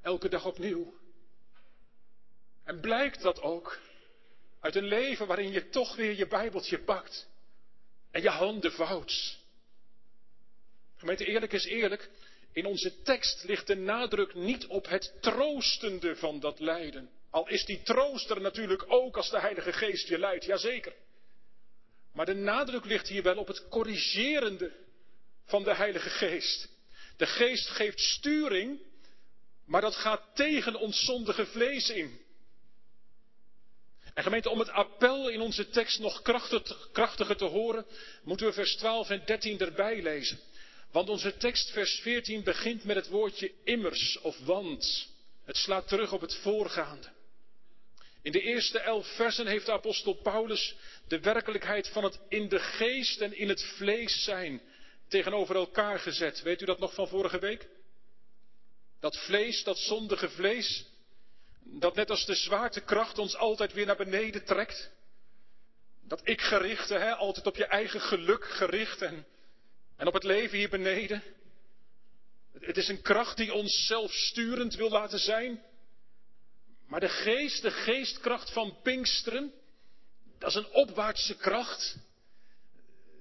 Elke 0.00 0.28
dag 0.28 0.44
opnieuw. 0.44 0.94
En 2.64 2.80
blijkt 2.80 3.22
dat 3.22 3.40
ook 3.40 3.78
uit 4.62 4.74
een 4.74 4.84
leven 4.84 5.26
waarin 5.26 5.52
je 5.52 5.68
toch 5.68 5.96
weer 5.96 6.16
je 6.16 6.26
Bijbeltje 6.26 6.78
pakt 6.78 7.28
en 8.10 8.22
je 8.22 8.28
handen 8.28 8.72
vouwt. 8.72 9.38
Gemeente, 10.96 11.24
eerlijk 11.24 11.52
is 11.52 11.64
eerlijk, 11.64 12.10
in 12.52 12.66
onze 12.66 13.02
tekst 13.02 13.44
ligt 13.44 13.66
de 13.66 13.76
nadruk 13.76 14.34
niet 14.34 14.66
op 14.66 14.88
het 14.88 15.12
troostende 15.20 16.16
van 16.16 16.40
dat 16.40 16.60
lijden. 16.60 17.10
Al 17.30 17.48
is 17.48 17.64
die 17.64 17.82
trooster 17.82 18.40
natuurlijk 18.40 18.84
ook 18.86 19.16
als 19.16 19.30
de 19.30 19.40
Heilige 19.40 19.72
Geest 19.72 20.08
je 20.08 20.18
leidt, 20.18 20.44
jazeker. 20.44 20.94
Maar 22.12 22.26
de 22.26 22.34
nadruk 22.34 22.84
ligt 22.84 23.08
hier 23.08 23.22
wel 23.22 23.36
op 23.36 23.46
het 23.46 23.68
corrigerende 23.68 24.72
van 25.44 25.62
de 25.62 25.74
Heilige 25.74 26.10
Geest. 26.10 26.68
De 27.16 27.26
Geest 27.26 27.68
geeft 27.68 28.00
sturing, 28.00 28.80
maar 29.66 29.80
dat 29.80 29.94
gaat 29.94 30.22
tegen 30.34 30.74
ons 30.74 31.04
zondige 31.04 31.46
vlees 31.46 31.90
in. 31.90 32.20
En 34.14 34.22
gemeente, 34.22 34.50
om 34.50 34.58
het 34.58 34.70
appel 34.70 35.28
in 35.28 35.40
onze 35.40 35.68
tekst 35.68 35.98
nog 35.98 36.22
krachtiger 36.92 37.36
te 37.36 37.44
horen, 37.44 37.86
moeten 38.22 38.46
we 38.46 38.52
vers 38.52 38.76
12 38.76 39.10
en 39.10 39.22
13 39.26 39.58
erbij 39.58 40.02
lezen. 40.02 40.40
Want 40.90 41.08
onze 41.08 41.36
tekst, 41.36 41.70
vers 41.70 42.00
14, 42.00 42.44
begint 42.44 42.84
met 42.84 42.96
het 42.96 43.08
woordje 43.08 43.52
immers 43.64 44.18
of 44.20 44.38
want. 44.38 45.08
Het 45.44 45.56
slaat 45.56 45.88
terug 45.88 46.12
op 46.12 46.20
het 46.20 46.34
voorgaande. 46.34 47.08
In 48.22 48.32
de 48.32 48.40
eerste 48.40 48.78
elf 48.78 49.06
versen 49.06 49.46
heeft 49.46 49.66
de 49.66 49.72
apostel 49.72 50.14
Paulus 50.14 50.74
de 51.08 51.20
werkelijkheid 51.20 51.88
van 51.88 52.04
het 52.04 52.20
in 52.28 52.48
de 52.48 52.58
geest 52.58 53.20
en 53.20 53.36
in 53.36 53.48
het 53.48 53.62
vlees 53.62 54.24
zijn 54.24 54.62
tegenover 55.08 55.54
elkaar 55.54 55.98
gezet. 55.98 56.42
Weet 56.42 56.62
u 56.62 56.64
dat 56.64 56.78
nog 56.78 56.94
van 56.94 57.08
vorige 57.08 57.38
week? 57.38 57.68
Dat 59.00 59.16
vlees, 59.16 59.64
dat 59.64 59.78
zondige 59.78 60.30
vlees, 60.30 60.84
dat 61.64 61.94
net 61.94 62.10
als 62.10 62.26
de 62.26 62.34
zwaartekracht 62.34 63.18
ons 63.18 63.36
altijd 63.36 63.72
weer 63.72 63.86
naar 63.86 63.96
beneden 63.96 64.44
trekt. 64.44 64.90
Dat 66.04 66.20
ik 66.24 66.40
gerichte, 66.40 66.94
hè, 66.94 67.14
altijd 67.14 67.46
op 67.46 67.56
je 67.56 67.66
eigen 67.66 68.00
geluk 68.00 68.44
gericht 68.44 69.02
en 69.02 69.26
en 70.02 70.08
op 70.08 70.14
het 70.14 70.24
leven 70.24 70.58
hier 70.58 70.68
beneden. 70.68 71.22
Het 72.60 72.76
is 72.76 72.88
een 72.88 73.02
kracht 73.02 73.36
die 73.36 73.54
ons 73.54 73.86
zelfsturend 73.86 74.74
wil 74.74 74.90
laten 74.90 75.18
zijn. 75.18 75.62
Maar 76.86 77.00
de 77.00 77.08
geest, 77.08 77.62
de 77.62 77.70
geestkracht 77.70 78.52
van 78.52 78.76
Pinksteren, 78.82 79.52
dat 80.38 80.48
is 80.48 80.54
een 80.54 80.72
opwaartse 80.72 81.36
kracht. 81.36 81.96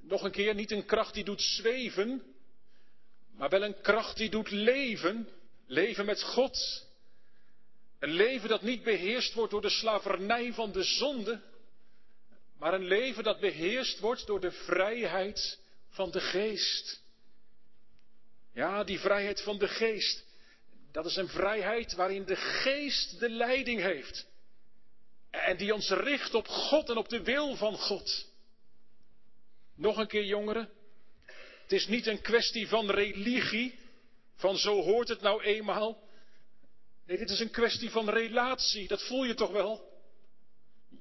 Nog 0.01 0.23
een 0.23 0.31
keer, 0.31 0.55
niet 0.55 0.71
een 0.71 0.85
kracht 0.85 1.13
die 1.13 1.23
doet 1.23 1.41
zweven, 1.41 2.23
maar 3.31 3.49
wel 3.49 3.63
een 3.63 3.81
kracht 3.81 4.17
die 4.17 4.29
doet 4.29 4.51
leven. 4.51 5.29
Leven 5.67 6.05
met 6.05 6.23
God. 6.23 6.87
Een 8.01 8.11
leven 8.11 8.49
dat 8.49 8.61
niet 8.61 8.83
beheerst 8.83 9.33
wordt 9.33 9.51
door 9.51 9.61
de 9.61 9.69
slavernij 9.69 10.53
van 10.53 10.71
de 10.71 10.83
zonde, 10.83 11.41
maar 12.57 12.73
een 12.73 12.87
leven 12.87 13.23
dat 13.23 13.39
beheerst 13.39 13.99
wordt 13.99 14.27
door 14.27 14.39
de 14.39 14.51
vrijheid 14.51 15.59
van 15.89 16.11
de 16.11 16.19
geest. 16.19 17.01
Ja, 18.53 18.83
die 18.83 18.99
vrijheid 18.99 19.41
van 19.41 19.57
de 19.57 19.67
geest. 19.67 20.25
Dat 20.91 21.05
is 21.05 21.15
een 21.15 21.27
vrijheid 21.27 21.93
waarin 21.93 22.25
de 22.25 22.35
geest 22.35 23.19
de 23.19 23.29
leiding 23.29 23.81
heeft. 23.81 24.27
En 25.29 25.57
die 25.57 25.73
ons 25.73 25.89
richt 25.89 26.33
op 26.33 26.47
God 26.47 26.89
en 26.89 26.97
op 26.97 27.09
de 27.09 27.23
wil 27.23 27.55
van 27.55 27.77
God. 27.77 28.27
Nog 29.75 29.97
een 29.97 30.07
keer 30.07 30.25
jongeren. 30.25 30.69
Het 31.61 31.71
is 31.71 31.87
niet 31.87 32.07
een 32.07 32.21
kwestie 32.21 32.67
van 32.67 32.89
religie. 32.89 33.79
Van 34.35 34.57
zo 34.57 34.81
hoort 34.81 35.07
het 35.07 35.21
nou 35.21 35.43
eenmaal. 35.43 36.09
Nee, 37.11 37.19
dit 37.19 37.29
is 37.29 37.39
een 37.39 37.51
kwestie 37.51 37.89
van 37.89 38.09
relatie. 38.09 38.87
Dat 38.87 39.03
voel 39.03 39.23
je 39.23 39.33
toch 39.33 39.51
wel? 39.51 39.99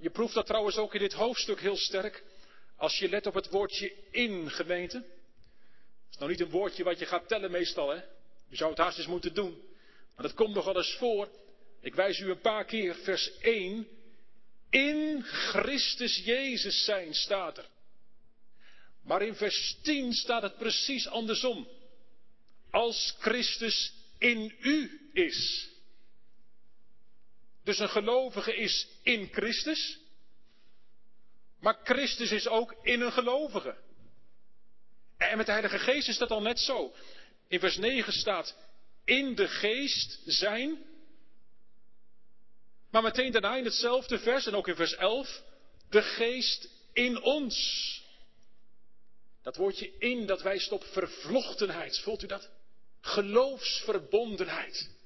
Je 0.00 0.10
proeft 0.10 0.34
dat 0.34 0.46
trouwens 0.46 0.76
ook 0.76 0.94
in 0.94 1.00
dit 1.00 1.12
hoofdstuk 1.12 1.60
heel 1.60 1.76
sterk. 1.76 2.24
Als 2.76 2.98
je 2.98 3.08
let 3.08 3.26
op 3.26 3.34
het 3.34 3.48
woordje 3.48 3.92
in, 4.10 4.50
gemeente. 4.50 4.98
Dat 4.98 6.10
is 6.10 6.16
nou 6.16 6.30
niet 6.30 6.40
een 6.40 6.50
woordje 6.50 6.84
wat 6.84 6.98
je 6.98 7.06
gaat 7.06 7.28
tellen 7.28 7.50
meestal, 7.50 7.88
hè. 7.88 8.02
Je 8.48 8.56
zou 8.56 8.70
het 8.70 8.78
haast 8.78 8.98
eens 8.98 9.06
moeten 9.06 9.34
doen. 9.34 9.62
Maar 10.14 10.26
dat 10.26 10.34
komt 10.34 10.54
nog 10.54 10.64
wel 10.64 10.76
eens 10.76 10.96
voor. 10.96 11.28
Ik 11.80 11.94
wijs 11.94 12.18
u 12.18 12.30
een 12.30 12.40
paar 12.40 12.64
keer, 12.64 12.94
vers 12.94 13.38
1. 13.38 13.88
In 14.70 15.22
Christus 15.22 16.16
Jezus 16.24 16.84
zijn, 16.84 17.14
staat 17.14 17.58
er. 17.58 17.68
Maar 19.02 19.22
in 19.22 19.34
vers 19.34 19.78
10 19.82 20.12
staat 20.12 20.42
het 20.42 20.58
precies 20.58 21.08
andersom. 21.08 21.68
Als 22.70 23.14
Christus 23.18 23.92
in 24.18 24.54
u 24.60 25.10
is. 25.12 25.68
Dus 27.70 27.78
een 27.78 27.88
gelovige 27.88 28.56
is 28.56 28.88
in 29.02 29.28
Christus. 29.32 29.98
Maar 31.60 31.78
Christus 31.84 32.30
is 32.30 32.48
ook 32.48 32.74
in 32.82 33.00
een 33.00 33.12
gelovige. 33.12 33.76
En 35.16 35.36
met 35.36 35.46
de 35.46 35.52
Heilige 35.52 35.78
Geest 35.78 36.08
is 36.08 36.18
dat 36.18 36.30
al 36.30 36.42
net 36.42 36.58
zo. 36.58 36.94
In 37.48 37.60
vers 37.60 37.76
9 37.76 38.12
staat 38.12 38.56
in 39.04 39.34
de 39.34 39.48
geest 39.48 40.20
zijn. 40.24 40.84
Maar 42.90 43.02
meteen 43.02 43.32
daarna 43.32 43.56
in 43.56 43.64
hetzelfde 43.64 44.18
vers 44.18 44.46
en 44.46 44.54
ook 44.54 44.68
in 44.68 44.76
vers 44.76 44.94
11 44.94 45.42
de 45.90 46.02
geest 46.02 46.68
in 46.92 47.22
ons. 47.22 47.56
Dat 49.42 49.56
woordje 49.56 49.98
in, 49.98 50.26
dat 50.26 50.42
wijst 50.42 50.72
op 50.72 50.84
vervlochtenheid. 50.84 51.98
Voelt 51.98 52.22
u 52.22 52.26
dat? 52.26 52.50
Geloofsverbondenheid. 53.00 54.98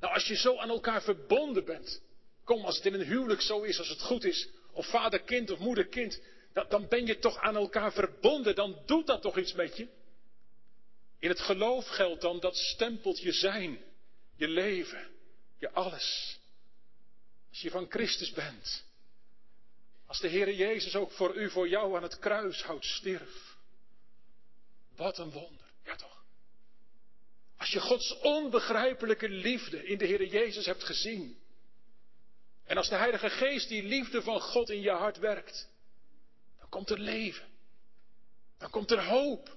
Nou, 0.00 0.14
als 0.14 0.26
je 0.26 0.36
zo 0.36 0.56
aan 0.56 0.68
elkaar 0.68 1.02
verbonden 1.02 1.64
bent. 1.64 2.02
Kom, 2.44 2.64
als 2.64 2.76
het 2.76 2.86
in 2.86 2.94
een 2.94 3.06
huwelijk 3.06 3.40
zo 3.40 3.62
is, 3.62 3.78
als 3.78 3.88
het 3.88 4.00
goed 4.00 4.24
is 4.24 4.48
of 4.72 4.86
vader-kind 4.86 5.50
of 5.50 5.58
moeder-kind, 5.58 6.20
dan 6.68 6.88
ben 6.88 7.06
je 7.06 7.18
toch 7.18 7.36
aan 7.36 7.56
elkaar 7.56 7.92
verbonden, 7.92 8.54
dan 8.54 8.82
doet 8.86 9.06
dat 9.06 9.22
toch 9.22 9.38
iets 9.38 9.52
met 9.52 9.76
je. 9.76 9.88
In 11.18 11.28
het 11.28 11.40
geloof 11.40 11.86
geldt 11.86 12.20
dan 12.20 12.40
dat 12.40 12.56
stempelt 12.56 13.20
je 13.20 13.32
zijn, 13.32 13.78
je 14.36 14.48
leven, 14.48 15.08
je 15.58 15.70
alles. 15.70 16.38
Als 17.48 17.60
je 17.60 17.70
van 17.70 17.86
Christus 17.88 18.32
bent. 18.32 18.84
Als 20.06 20.20
de 20.20 20.28
Heere 20.28 20.56
Jezus 20.56 20.96
ook 20.96 21.12
voor 21.12 21.34
u, 21.34 21.50
voor 21.50 21.68
jou 21.68 21.96
aan 21.96 22.02
het 22.02 22.18
kruishout 22.18 22.84
stierf. 22.84 23.56
Wat 24.96 25.18
een 25.18 25.30
wonder, 25.30 25.66
ja 25.84 25.96
toch? 25.96 26.17
Als 27.58 27.70
je 27.70 27.80
Gods 27.80 28.18
onbegrijpelijke 28.18 29.28
liefde 29.28 29.86
in 29.86 29.98
de 29.98 30.06
Heere 30.06 30.28
Jezus 30.28 30.66
hebt 30.66 30.84
gezien. 30.84 31.38
En 32.64 32.76
als 32.76 32.88
de 32.88 32.96
Heilige 32.96 33.30
Geest 33.30 33.68
die 33.68 33.82
liefde 33.82 34.22
van 34.22 34.40
God 34.40 34.70
in 34.70 34.80
je 34.80 34.90
hart 34.90 35.18
werkt, 35.18 35.68
dan 36.58 36.68
komt 36.68 36.90
er 36.90 36.98
leven. 36.98 37.46
Dan 38.58 38.70
komt 38.70 38.90
er 38.90 39.04
hoop. 39.04 39.56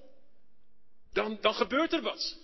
Dan, 1.12 1.38
dan 1.40 1.54
gebeurt 1.54 1.92
er 1.92 2.02
wat. 2.02 2.38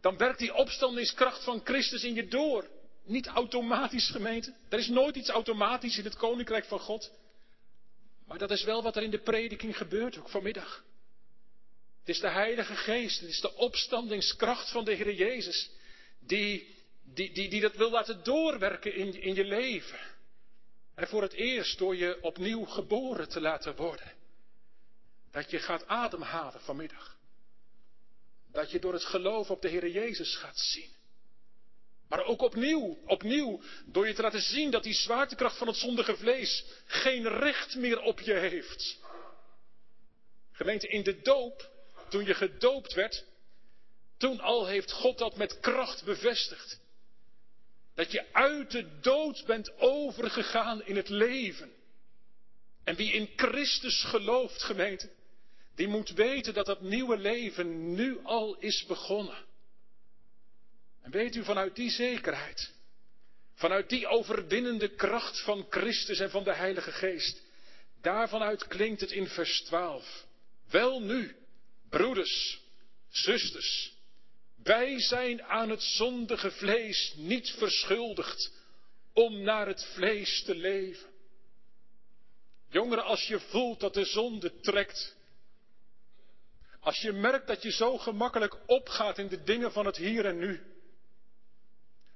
Dan 0.00 0.16
werkt 0.16 0.38
die 0.38 0.54
opstandingskracht 0.54 1.44
van 1.44 1.60
Christus 1.64 2.04
in 2.04 2.14
je 2.14 2.28
door. 2.28 2.68
Niet 3.04 3.26
automatisch 3.26 4.10
gemeente. 4.10 4.54
Er 4.68 4.78
is 4.78 4.88
nooit 4.88 5.16
iets 5.16 5.28
automatisch 5.28 5.98
in 5.98 6.04
het 6.04 6.16
koninkrijk 6.16 6.64
van 6.64 6.78
God. 6.78 7.12
Maar 8.26 8.38
dat 8.38 8.50
is 8.50 8.64
wel 8.64 8.82
wat 8.82 8.96
er 8.96 9.02
in 9.02 9.10
de 9.10 9.22
prediking 9.22 9.76
gebeurt, 9.76 10.18
ook 10.18 10.28
vanmiddag. 10.28 10.84
Het 12.00 12.08
is 12.08 12.20
de 12.20 12.28
Heilige 12.28 12.76
Geest, 12.76 13.20
het 13.20 13.28
is 13.28 13.40
de 13.40 13.54
opstandingskracht 13.54 14.70
van 14.70 14.84
de 14.84 14.94
Heer 14.94 15.12
Jezus, 15.12 15.70
die, 16.20 16.76
die, 17.02 17.32
die, 17.32 17.48
die 17.48 17.60
dat 17.60 17.76
wil 17.76 17.90
laten 17.90 18.24
doorwerken 18.24 18.94
in, 18.94 19.22
in 19.22 19.34
je 19.34 19.44
leven. 19.44 19.98
En 20.94 21.08
voor 21.08 21.22
het 21.22 21.32
eerst 21.32 21.78
door 21.78 21.96
je 21.96 22.22
opnieuw 22.22 22.64
geboren 22.64 23.28
te 23.28 23.40
laten 23.40 23.76
worden. 23.76 24.12
Dat 25.30 25.50
je 25.50 25.58
gaat 25.58 25.86
ademhalen 25.86 26.60
vanmiddag. 26.60 27.18
Dat 28.52 28.70
je 28.70 28.78
door 28.78 28.92
het 28.92 29.04
geloof 29.04 29.50
op 29.50 29.62
de 29.62 29.68
Heer 29.68 29.88
Jezus 29.88 30.36
gaat 30.36 30.58
zien. 30.58 30.90
Maar 32.08 32.24
ook 32.24 32.40
opnieuw, 32.40 32.98
opnieuw, 33.06 33.60
door 33.86 34.06
je 34.06 34.14
te 34.14 34.22
laten 34.22 34.40
zien 34.40 34.70
dat 34.70 34.82
die 34.82 34.94
zwaartekracht 34.94 35.58
van 35.58 35.66
het 35.66 35.76
zondige 35.76 36.16
vlees 36.16 36.64
geen 36.86 37.28
recht 37.28 37.76
meer 37.76 38.00
op 38.00 38.20
je 38.20 38.32
heeft. 38.32 38.98
Gemeente, 40.52 40.88
in 40.88 41.02
de 41.02 41.20
doop, 41.20 41.69
toen 42.10 42.24
je 42.24 42.34
gedoopt 42.34 42.94
werd, 42.94 43.24
toen 44.16 44.40
al 44.40 44.66
heeft 44.66 44.92
God 44.92 45.18
dat 45.18 45.36
met 45.36 45.60
kracht 45.60 46.04
bevestigd. 46.04 46.80
Dat 47.94 48.12
je 48.12 48.32
uit 48.32 48.70
de 48.70 48.98
dood 49.00 49.44
bent 49.46 49.78
overgegaan 49.78 50.82
in 50.82 50.96
het 50.96 51.08
leven. 51.08 51.72
En 52.84 52.96
wie 52.96 53.12
in 53.12 53.30
Christus 53.36 54.04
gelooft, 54.04 54.62
gemeente, 54.62 55.10
die 55.74 55.88
moet 55.88 56.10
weten 56.10 56.54
dat 56.54 56.66
dat 56.66 56.80
nieuwe 56.80 57.16
leven 57.16 57.94
nu 57.94 58.18
al 58.22 58.56
is 58.58 58.84
begonnen. 58.84 59.44
En 61.02 61.10
weet 61.10 61.36
u 61.36 61.44
vanuit 61.44 61.76
die 61.76 61.90
zekerheid, 61.90 62.72
vanuit 63.54 63.88
die 63.88 64.06
overwinnende 64.06 64.88
kracht 64.94 65.40
van 65.40 65.66
Christus 65.70 66.18
en 66.18 66.30
van 66.30 66.44
de 66.44 66.54
Heilige 66.54 66.92
Geest, 66.92 67.42
daarvanuit 68.00 68.66
klinkt 68.66 69.00
het 69.00 69.10
in 69.10 69.26
vers 69.26 69.62
12. 69.62 70.26
Wel 70.70 71.00
nu, 71.02 71.36
broeders, 71.90 72.60
zusters, 73.08 73.92
wij 74.62 75.00
zijn 75.00 75.42
aan 75.42 75.70
het 75.70 75.82
zondige 75.82 76.50
vlees 76.50 77.14
niet 77.16 77.50
verschuldigd 77.50 78.52
om 79.12 79.42
naar 79.42 79.66
het 79.66 79.84
vlees 79.94 80.42
te 80.42 80.54
leven. 80.54 81.08
Jongeren, 82.68 83.04
als 83.04 83.26
je 83.26 83.40
voelt 83.40 83.80
dat 83.80 83.94
de 83.94 84.04
zonde 84.04 84.60
trekt, 84.60 85.16
als 86.80 87.00
je 87.00 87.12
merkt 87.12 87.46
dat 87.46 87.62
je 87.62 87.72
zo 87.72 87.98
gemakkelijk 87.98 88.56
opgaat 88.66 89.18
in 89.18 89.28
de 89.28 89.42
dingen 89.42 89.72
van 89.72 89.86
het 89.86 89.96
hier 89.96 90.26
en 90.26 90.38
nu, 90.38 90.70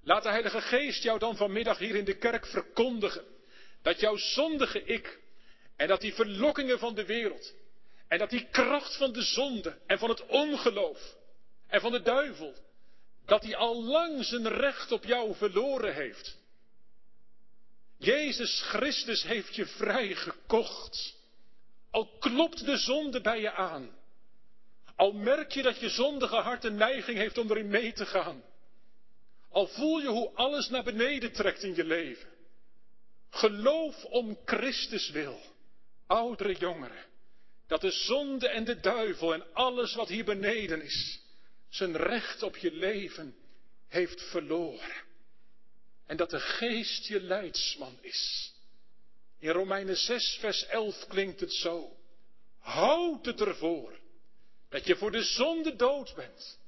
Laat 0.05 0.23
de 0.23 0.29
Heilige 0.29 0.61
Geest 0.61 1.03
jou 1.03 1.19
dan 1.19 1.37
vanmiddag 1.37 1.79
hier 1.79 1.95
in 1.95 2.05
de 2.05 2.17
kerk 2.17 2.47
verkondigen. 2.47 3.25
Dat 3.83 4.01
jouw 4.01 4.17
zondige 4.17 4.85
ik 4.85 5.21
en 5.77 5.89
dat 5.89 6.01
die 6.01 6.15
verlokkingen 6.15 6.79
van 6.79 6.95
de 6.95 7.05
wereld 7.05 7.55
en 8.09 8.19
dat 8.19 8.31
die 8.31 8.49
kracht 8.51 8.97
van 8.97 9.13
de 9.13 9.23
zonde 9.23 9.79
en 9.87 9.99
van 9.99 10.09
het 10.09 10.27
ongeloof 10.27 11.17
en 11.67 11.81
van 11.81 11.93
de 11.93 12.03
duivel, 12.03 12.55
dat 13.27 13.43
die 13.43 13.57
al 13.57 13.83
lang 13.83 14.25
zijn 14.25 14.49
recht 14.49 14.93
op 14.93 15.05
jou 15.05 15.35
verloren 15.35 15.95
heeft. 15.95 16.37
Jezus 17.99 18.61
Christus 18.61 19.23
heeft 19.23 19.55
je 19.55 19.67
vrij 19.67 20.15
gekocht. 20.15 21.17
Al 21.91 22.09
klopt 22.19 22.65
de 22.65 22.77
zonde 22.77 23.21
bij 23.21 23.41
je 23.41 23.53
aan. 23.53 23.91
Al 24.97 25.13
merk 25.13 25.53
je 25.53 25.63
dat 25.63 25.81
je 25.81 25.89
zondige 25.89 26.37
hart 26.37 26.65
een 26.65 26.75
neiging 26.75 27.19
heeft 27.19 27.39
om 27.39 27.51
erin 27.51 27.69
mee 27.69 27.93
te 27.93 28.07
gaan. 28.07 28.43
Al 29.51 29.67
voel 29.67 30.01
je 30.01 30.09
hoe 30.09 30.31
alles 30.35 30.69
naar 30.69 30.85
beneden 30.85 31.33
trekt 31.33 31.63
in 31.63 31.75
je 31.75 31.85
leven. 31.85 32.29
Geloof 33.31 34.05
om 34.05 34.39
Christus 34.45 35.11
wil, 35.11 35.41
oudere 36.07 36.55
jongeren, 36.55 37.05
dat 37.67 37.81
de 37.81 37.91
zonde 37.91 38.49
en 38.49 38.65
de 38.65 38.81
duivel 38.81 39.35
en 39.35 39.53
alles 39.53 39.95
wat 39.95 40.09
hier 40.09 40.25
beneden 40.25 40.83
is, 40.83 41.21
zijn 41.69 41.97
recht 41.97 42.43
op 42.43 42.57
je 42.57 42.73
leven 42.73 43.37
heeft 43.89 44.23
verloren. 44.23 45.03
En 46.07 46.17
dat 46.17 46.31
de 46.31 46.41
geest 46.41 47.07
je 47.07 47.21
leidsman 47.21 47.99
is. 48.01 48.53
In 49.39 49.51
Romeinen 49.51 49.97
6, 49.97 50.37
vers 50.41 50.67
11 50.67 51.07
klinkt 51.07 51.41
het 51.41 51.53
zo. 51.53 51.97
Houd 52.59 53.27
het 53.27 53.41
ervoor 53.41 53.99
dat 54.69 54.87
je 54.87 54.97
voor 54.97 55.11
de 55.11 55.23
zonde 55.23 55.77
dood 55.77 56.15
bent, 56.15 56.59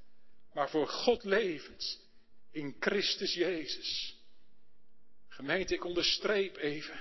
maar 0.52 0.70
voor 0.70 0.88
God 0.88 1.24
levend 1.24 2.00
in 2.50 2.76
Christus 2.80 3.35
Jezus. 3.35 4.16
Gemeente, 5.28 5.74
ik 5.74 5.85
onderstreep 5.85 6.56
even. 6.56 7.00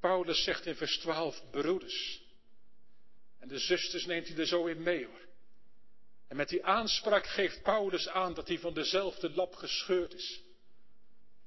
Paulus 0.00 0.42
zegt 0.44 0.66
in 0.66 0.74
vers 0.74 0.98
12, 0.98 1.50
broeders. 1.50 2.23
En 3.44 3.50
de 3.50 3.58
zusters 3.58 4.06
neemt 4.06 4.28
hij 4.28 4.36
er 4.36 4.46
zo 4.46 4.66
in 4.66 4.82
mee 4.82 5.06
hoor. 5.06 5.20
En 6.28 6.36
met 6.36 6.48
die 6.48 6.64
aanspraak 6.64 7.26
geeft 7.26 7.62
Paulus 7.62 8.08
aan 8.08 8.34
dat 8.34 8.48
hij 8.48 8.58
van 8.58 8.74
dezelfde 8.74 9.30
lap 9.30 9.54
gescheurd 9.54 10.14
is. 10.14 10.42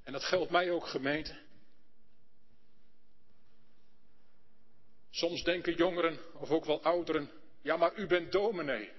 En 0.04 0.14
dat 0.14 0.24
geldt 0.24 0.52
mij 0.52 0.72
ook, 0.72 0.88
gemeente. 0.88 1.40
Soms 5.10 5.44
denken 5.44 5.76
jongeren, 5.76 6.20
of 6.34 6.50
ook 6.50 6.66
wel 6.66 6.84
ouderen, 6.84 7.32
ja 7.62 7.78
maar 7.78 7.96
u 7.96 8.08
bent 8.08 8.32
dominee. 8.32 8.92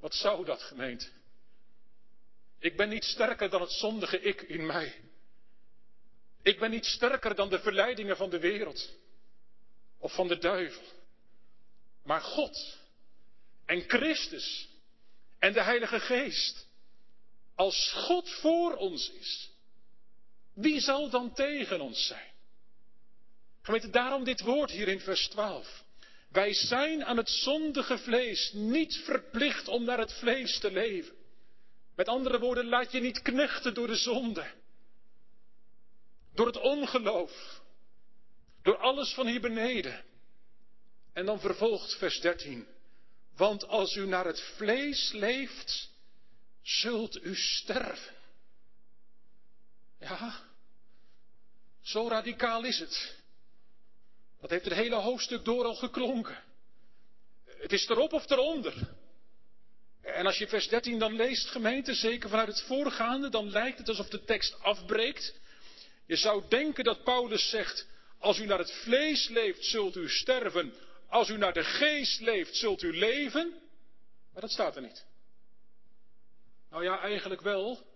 Wat 0.00 0.14
zou 0.14 0.44
dat, 0.44 0.62
gemeente? 0.62 1.08
Ik 2.58 2.76
ben 2.76 2.88
niet 2.88 3.04
sterker 3.04 3.50
dan 3.50 3.60
het 3.60 3.72
zondige 3.72 4.20
ik 4.20 4.42
in 4.42 4.66
mij. 4.66 5.00
Ik 6.42 6.58
ben 6.58 6.70
niet 6.70 6.86
sterker 6.86 7.34
dan 7.34 7.48
de 7.48 7.60
verleidingen 7.60 8.16
van 8.16 8.30
de 8.30 8.38
wereld 8.38 9.00
of 10.02 10.14
van 10.14 10.28
de 10.28 10.38
duivel. 10.38 10.82
Maar 12.04 12.20
God 12.20 12.78
en 13.66 13.80
Christus 13.86 14.68
en 15.38 15.52
de 15.52 15.62
Heilige 15.62 16.00
Geest. 16.00 16.66
Als 17.54 17.92
God 17.92 18.30
voor 18.30 18.76
ons 18.76 19.10
is, 19.10 19.50
wie 20.54 20.80
zal 20.80 21.10
dan 21.10 21.34
tegen 21.34 21.80
ons 21.80 22.06
zijn? 22.06 22.30
Gemeente, 23.62 23.90
daarom 23.90 24.24
dit 24.24 24.40
woord 24.40 24.70
hier 24.70 24.88
in 24.88 25.00
vers 25.00 25.28
12. 25.28 25.84
Wij 26.28 26.54
zijn 26.54 27.04
aan 27.04 27.16
het 27.16 27.30
zondige 27.30 27.98
vlees 27.98 28.52
niet 28.52 28.96
verplicht 28.96 29.68
om 29.68 29.84
naar 29.84 29.98
het 29.98 30.12
vlees 30.12 30.58
te 30.58 30.70
leven. 30.70 31.14
Met 31.96 32.08
andere 32.08 32.38
woorden, 32.38 32.68
laat 32.68 32.92
je 32.92 33.00
niet 33.00 33.22
knechten 33.22 33.74
door 33.74 33.86
de 33.86 33.96
zonde. 33.96 34.50
Door 36.34 36.46
het 36.46 36.60
ongeloof. 36.60 37.61
Door 38.62 38.76
alles 38.76 39.14
van 39.14 39.26
hier 39.26 39.40
beneden. 39.40 40.04
En 41.12 41.26
dan 41.26 41.40
vervolgt 41.40 41.94
vers 41.98 42.20
13. 42.20 42.66
Want 43.36 43.66
als 43.66 43.94
u 43.94 44.06
naar 44.06 44.24
het 44.24 44.40
vlees 44.40 45.12
leeft, 45.12 45.90
zult 46.62 47.22
u 47.22 47.36
sterven. 47.36 48.14
Ja, 49.98 50.40
zo 51.82 52.08
radicaal 52.08 52.64
is 52.64 52.78
het. 52.78 53.14
Dat 54.40 54.50
heeft 54.50 54.64
het 54.64 54.74
hele 54.74 54.94
hoofdstuk 54.94 55.44
door 55.44 55.64
al 55.64 55.74
geklonken. 55.74 56.42
Het 57.44 57.72
is 57.72 57.88
erop 57.88 58.12
of 58.12 58.30
eronder. 58.30 58.74
En 60.02 60.26
als 60.26 60.38
je 60.38 60.48
vers 60.48 60.68
13 60.68 60.98
dan 60.98 61.16
leest, 61.16 61.48
gemeente, 61.48 61.94
zeker 61.94 62.28
vanuit 62.28 62.48
het 62.48 62.62
voorgaande, 62.62 63.28
dan 63.28 63.50
lijkt 63.50 63.78
het 63.78 63.88
alsof 63.88 64.08
de 64.08 64.24
tekst 64.24 64.62
afbreekt. 64.62 65.34
Je 66.06 66.16
zou 66.16 66.42
denken 66.48 66.84
dat 66.84 67.04
Paulus 67.04 67.48
zegt, 67.48 67.86
als 68.22 68.38
u 68.38 68.46
naar 68.46 68.58
het 68.58 68.72
vlees 68.72 69.28
leeft, 69.28 69.64
zult 69.64 69.96
u 69.96 70.08
sterven. 70.08 70.74
Als 71.08 71.28
u 71.28 71.36
naar 71.36 71.52
de 71.52 71.64
geest 71.64 72.20
leeft, 72.20 72.56
zult 72.56 72.82
u 72.82 72.96
leven. 72.96 73.52
Maar 74.32 74.42
dat 74.42 74.50
staat 74.50 74.76
er 74.76 74.82
niet. 74.82 75.04
Nou 76.70 76.84
ja, 76.84 77.00
eigenlijk 77.00 77.40
wel. 77.40 77.86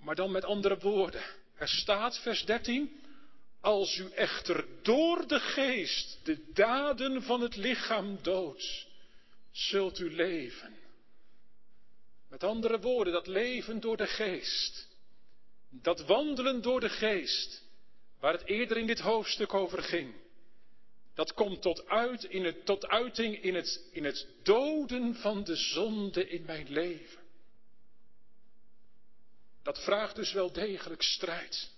Maar 0.00 0.14
dan 0.14 0.30
met 0.30 0.44
andere 0.44 0.78
woorden. 0.78 1.22
Er 1.56 1.68
staat, 1.68 2.18
vers 2.18 2.44
13, 2.44 3.00
als 3.60 3.96
u 3.96 4.10
echter 4.10 4.64
door 4.82 5.26
de 5.26 5.40
geest 5.40 6.18
de 6.22 6.52
daden 6.52 7.22
van 7.22 7.40
het 7.40 7.56
lichaam 7.56 8.18
doodt, 8.22 8.86
zult 9.50 9.98
u 9.98 10.14
leven. 10.14 10.76
Met 12.28 12.44
andere 12.44 12.80
woorden, 12.80 13.12
dat 13.12 13.26
leven 13.26 13.80
door 13.80 13.96
de 13.96 14.06
geest. 14.06 14.88
Dat 15.70 16.00
wandelen 16.00 16.62
door 16.62 16.80
de 16.80 16.88
geest, 16.88 17.65
waar 18.20 18.32
het 18.32 18.46
eerder 18.46 18.76
in 18.76 18.86
dit 18.86 19.00
hoofdstuk 19.00 19.54
over 19.54 19.82
ging. 19.82 20.14
Dat 21.14 21.32
komt 21.32 21.62
tot, 21.62 21.88
uit 21.88 22.24
in 22.24 22.44
het, 22.44 22.64
tot 22.64 22.86
uiting 22.86 23.42
in 23.42 23.54
het, 23.54 23.88
in 23.90 24.04
het 24.04 24.26
doden 24.42 25.14
van 25.14 25.44
de 25.44 25.56
zonde 25.56 26.28
in 26.28 26.44
mijn 26.44 26.70
leven. 26.70 27.24
Dat 29.62 29.78
vraagt 29.84 30.16
dus 30.16 30.32
wel 30.32 30.52
degelijk 30.52 31.02
strijd. 31.02 31.70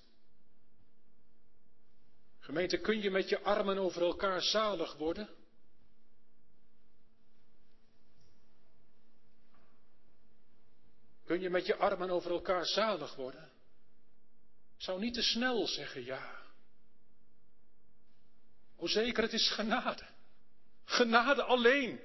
Gemeente, 2.38 2.78
kun 2.78 3.00
je 3.00 3.10
met 3.10 3.28
je 3.28 3.40
armen 3.40 3.78
over 3.78 4.02
elkaar 4.02 4.42
zalig 4.42 4.96
worden? 4.96 5.28
Kun 11.24 11.40
je 11.40 11.50
met 11.50 11.66
je 11.66 11.76
armen 11.76 12.10
over 12.10 12.30
elkaar 12.30 12.66
zalig 12.66 13.14
worden? 13.14 13.47
Zou 14.78 15.00
niet 15.00 15.14
te 15.14 15.22
snel 15.22 15.66
zeggen 15.66 16.04
ja. 16.04 16.36
O 18.76 18.86
zeker, 18.86 19.22
het 19.22 19.32
is 19.32 19.50
genade. 19.50 20.04
Genade 20.84 21.42
alleen. 21.42 22.00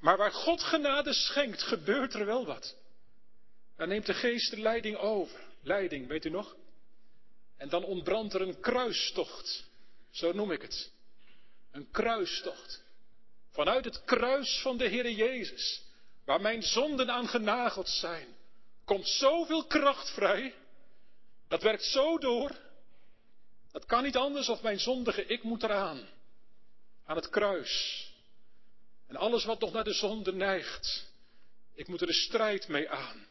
Maar 0.00 0.16
waar 0.16 0.32
God 0.32 0.62
genade 0.62 1.12
schenkt, 1.12 1.62
gebeurt 1.62 2.14
er 2.14 2.26
wel 2.26 2.46
wat. 2.46 2.76
Dan 3.76 3.88
neemt 3.88 4.06
de 4.06 4.14
geest 4.14 4.50
de 4.50 4.60
leiding 4.60 4.96
over. 4.96 5.40
Leiding, 5.62 6.06
weet 6.06 6.24
u 6.24 6.30
nog? 6.30 6.56
En 7.56 7.68
dan 7.68 7.84
ontbrandt 7.84 8.34
er 8.34 8.40
een 8.40 8.60
kruistocht. 8.60 9.64
Zo 10.10 10.32
noem 10.32 10.50
ik 10.50 10.62
het. 10.62 10.92
Een 11.70 11.90
kruistocht. 11.90 12.82
Vanuit 13.50 13.84
het 13.84 14.04
kruis 14.04 14.60
van 14.62 14.76
de 14.76 14.88
Heer 14.88 15.10
Jezus, 15.10 15.82
waar 16.24 16.40
mijn 16.40 16.62
zonden 16.62 17.10
aan 17.10 17.28
genageld 17.28 17.88
zijn, 17.88 18.36
komt 18.84 19.08
zoveel 19.08 19.66
kracht 19.66 20.10
vrij. 20.10 20.54
Dat 21.54 21.62
werkt 21.62 21.84
zo 21.84 22.18
door. 22.18 22.56
Dat 23.72 23.84
kan 23.84 24.02
niet 24.02 24.16
anders 24.16 24.48
of 24.48 24.62
mijn 24.62 24.80
zondige 24.80 25.26
ik 25.26 25.42
moet 25.42 25.62
eraan. 25.62 26.08
Aan 27.04 27.16
het 27.16 27.28
kruis. 27.28 28.04
En 29.06 29.16
alles 29.16 29.44
wat 29.44 29.60
nog 29.60 29.72
naar 29.72 29.84
de 29.84 29.92
zonde 29.92 30.32
neigt, 30.32 31.12
ik 31.74 31.88
moet 31.88 32.00
er 32.00 32.06
de 32.06 32.12
strijd 32.12 32.68
mee 32.68 32.90
aan. 32.90 33.26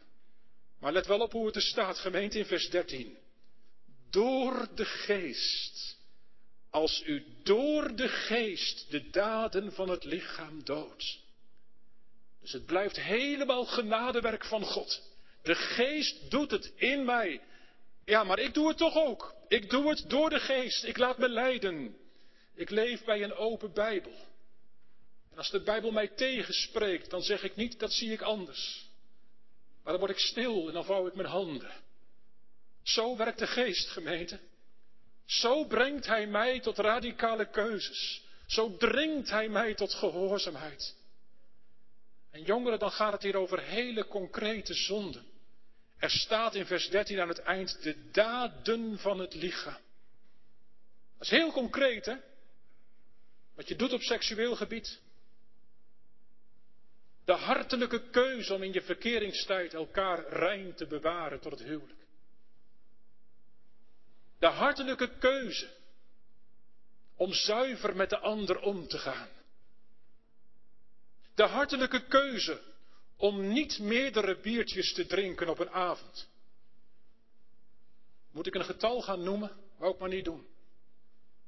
Maar 0.79 0.93
let 0.93 1.05
wel 1.05 1.19
op 1.19 1.31
hoe 1.31 1.45
het 1.45 1.55
er 1.55 1.61
staat, 1.61 1.97
gemeente 1.97 2.37
in 2.37 2.45
vers 2.45 2.69
13. 2.69 3.17
Door 4.09 4.67
de 4.75 4.85
geest. 4.85 5.97
Als 6.69 7.03
u 7.05 7.25
door 7.43 7.95
de 7.95 8.07
geest 8.07 8.91
de 8.91 9.09
daden 9.09 9.73
van 9.73 9.89
het 9.89 10.03
lichaam 10.03 10.63
doodt. 10.63 11.19
Dus 12.41 12.51
het 12.51 12.65
blijft 12.65 12.99
helemaal 12.99 13.65
genadewerk 13.65 14.45
van 14.45 14.63
God. 14.63 15.01
De 15.41 15.55
geest 15.55 16.31
doet 16.31 16.51
het 16.51 16.73
in 16.75 17.05
mij. 17.05 17.41
Ja, 18.05 18.23
maar 18.23 18.39
ik 18.39 18.53
doe 18.53 18.67
het 18.67 18.77
toch 18.77 18.95
ook. 18.95 19.35
Ik 19.47 19.69
doe 19.69 19.89
het 19.89 20.09
door 20.09 20.29
de 20.29 20.39
geest. 20.39 20.83
Ik 20.83 20.97
laat 20.97 21.17
me 21.17 21.29
leiden. 21.29 21.95
Ik 22.55 22.69
leef 22.69 23.03
bij 23.03 23.23
een 23.23 23.33
open 23.33 23.73
Bijbel. 23.73 24.13
En 25.31 25.37
als 25.37 25.49
de 25.49 25.63
Bijbel 25.63 25.91
mij 25.91 26.07
tegenspreekt, 26.07 27.09
dan 27.09 27.21
zeg 27.21 27.43
ik 27.43 27.55
niet, 27.55 27.79
dat 27.79 27.91
zie 27.91 28.11
ik 28.11 28.21
anders. 28.21 28.89
Maar 29.83 29.93
dan 29.93 30.01
word 30.01 30.11
ik 30.11 30.19
stil 30.19 30.67
en 30.67 30.73
dan 30.73 30.85
vouw 30.85 31.07
ik 31.07 31.15
mijn 31.15 31.27
handen. 31.27 31.71
Zo 32.83 33.17
werkt 33.17 33.39
de 33.39 33.47
geest, 33.47 33.89
gemeente. 33.89 34.39
Zo 35.25 35.65
brengt 35.65 36.05
hij 36.05 36.27
mij 36.27 36.59
tot 36.59 36.77
radicale 36.77 37.49
keuzes. 37.49 38.23
Zo 38.47 38.77
dringt 38.77 39.29
hij 39.29 39.49
mij 39.49 39.73
tot 39.73 39.93
gehoorzaamheid. 39.93 40.95
En 42.31 42.43
jongeren, 42.43 42.79
dan 42.79 42.91
gaat 42.91 43.13
het 43.13 43.23
hier 43.23 43.35
over 43.35 43.61
hele 43.61 44.07
concrete 44.07 44.73
zonden. 44.73 45.32
Er 46.03 46.09
staat 46.09 46.55
in 46.55 46.65
vers 46.65 46.89
13 46.89 47.19
aan 47.19 47.27
het 47.27 47.39
eind 47.39 47.83
de 47.83 48.11
daden 48.11 48.99
van 48.99 49.19
het 49.19 49.33
lichaam. 49.33 49.81
Dat 51.17 51.21
is 51.21 51.29
heel 51.29 51.51
concreet, 51.51 52.05
hè? 52.05 52.15
Wat 53.55 53.67
je 53.67 53.75
doet 53.75 53.93
op 53.93 54.01
seksueel 54.01 54.55
gebied. 54.55 55.01
De 57.25 57.33
hartelijke 57.33 58.09
keuze 58.09 58.53
om 58.53 58.63
in 58.63 58.73
je 58.73 58.81
verkeringstijd 58.81 59.73
elkaar 59.73 60.27
rein 60.27 60.75
te 60.75 60.87
bewaren 60.87 61.39
tot 61.39 61.51
het 61.51 61.63
huwelijk. 61.63 61.99
De 64.39 64.47
hartelijke 64.47 65.17
keuze 65.17 65.69
om 67.15 67.33
zuiver 67.33 67.95
met 67.95 68.09
de 68.09 68.19
ander 68.19 68.59
om 68.59 68.87
te 68.87 68.97
gaan. 68.97 69.29
De 71.35 71.43
hartelijke 71.43 72.07
keuze 72.07 72.72
om 73.23 73.53
niet 73.53 73.79
meerdere 73.79 74.39
biertjes 74.39 74.93
te 74.93 75.05
drinken 75.05 75.49
op 75.49 75.59
een 75.59 75.69
avond. 75.69 76.27
Moet 78.31 78.47
ik 78.47 78.55
een 78.55 78.65
getal 78.65 79.01
gaan 79.01 79.23
noemen? 79.23 79.51
Wou 79.77 79.93
ik 79.93 79.99
maar 79.99 80.09
niet 80.09 80.25
doen. 80.25 80.47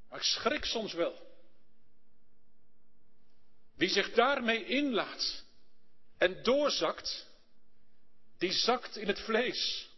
Maar 0.09 0.19
ik 0.19 0.25
schrik 0.25 0.65
soms 0.65 0.93
wel. 0.93 1.15
Wie 3.75 3.89
zich 3.89 4.13
daarmee 4.13 4.65
inlaat 4.65 5.43
en 6.17 6.43
doorzakt, 6.43 7.27
die 8.38 8.51
zakt 8.51 8.97
in 8.97 9.07
het 9.07 9.19
vlees. 9.19 9.89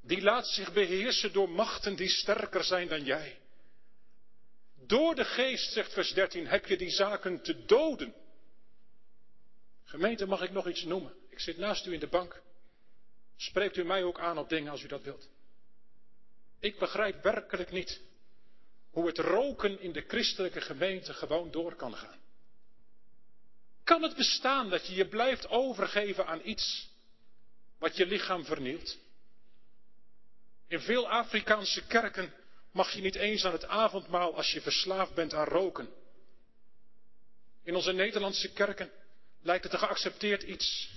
Die 0.00 0.22
laat 0.22 0.46
zich 0.46 0.72
beheersen 0.72 1.32
door 1.32 1.50
machten 1.50 1.96
die 1.96 2.08
sterker 2.08 2.64
zijn 2.64 2.88
dan 2.88 3.04
jij. 3.04 3.38
Door 4.86 5.14
de 5.14 5.24
geest, 5.24 5.72
zegt 5.72 5.92
vers 5.92 6.12
13, 6.12 6.46
heb 6.46 6.66
je 6.66 6.76
die 6.76 6.90
zaken 6.90 7.42
te 7.42 7.64
doden. 7.64 8.14
Gemeente, 9.86 10.26
mag 10.26 10.42
ik 10.42 10.50
nog 10.50 10.68
iets 10.68 10.84
noemen? 10.84 11.14
Ik 11.28 11.40
zit 11.40 11.56
naast 11.58 11.86
u 11.86 11.92
in 11.92 12.00
de 12.00 12.08
bank. 12.08 12.42
Spreekt 13.36 13.76
u 13.76 13.84
mij 13.84 14.02
ook 14.02 14.20
aan 14.20 14.38
op 14.38 14.48
dingen 14.48 14.70
als 14.70 14.82
u 14.82 14.86
dat 14.88 15.02
wilt. 15.02 15.28
Ik 16.60 16.78
begrijp 16.78 17.22
werkelijk 17.22 17.70
niet 17.70 18.00
hoe 18.90 19.06
het 19.06 19.18
roken 19.18 19.80
in 19.80 19.92
de 19.92 20.04
christelijke 20.08 20.60
gemeente 20.60 21.14
gewoon 21.14 21.50
door 21.50 21.74
kan 21.74 21.94
gaan. 21.94 22.20
Kan 23.84 24.02
het 24.02 24.16
bestaan 24.16 24.70
dat 24.70 24.86
je 24.86 24.94
je 24.94 25.08
blijft 25.08 25.48
overgeven 25.48 26.26
aan 26.26 26.40
iets 26.44 26.90
wat 27.78 27.96
je 27.96 28.06
lichaam 28.06 28.44
vernielt? 28.44 28.98
In 30.68 30.80
veel 30.80 31.08
Afrikaanse 31.08 31.86
kerken 31.86 32.32
mag 32.70 32.90
je 32.92 33.00
niet 33.00 33.14
eens 33.14 33.44
aan 33.44 33.52
het 33.52 33.66
avondmaal 33.66 34.36
als 34.36 34.52
je 34.52 34.60
verslaafd 34.60 35.14
bent 35.14 35.34
aan 35.34 35.46
roken. 35.46 35.88
In 37.62 37.74
onze 37.74 37.92
Nederlandse 37.92 38.52
kerken 38.52 38.90
lijkt 39.46 39.64
het 39.64 39.72
een 39.72 39.78
geaccepteerd 39.78 40.42
iets. 40.42 40.88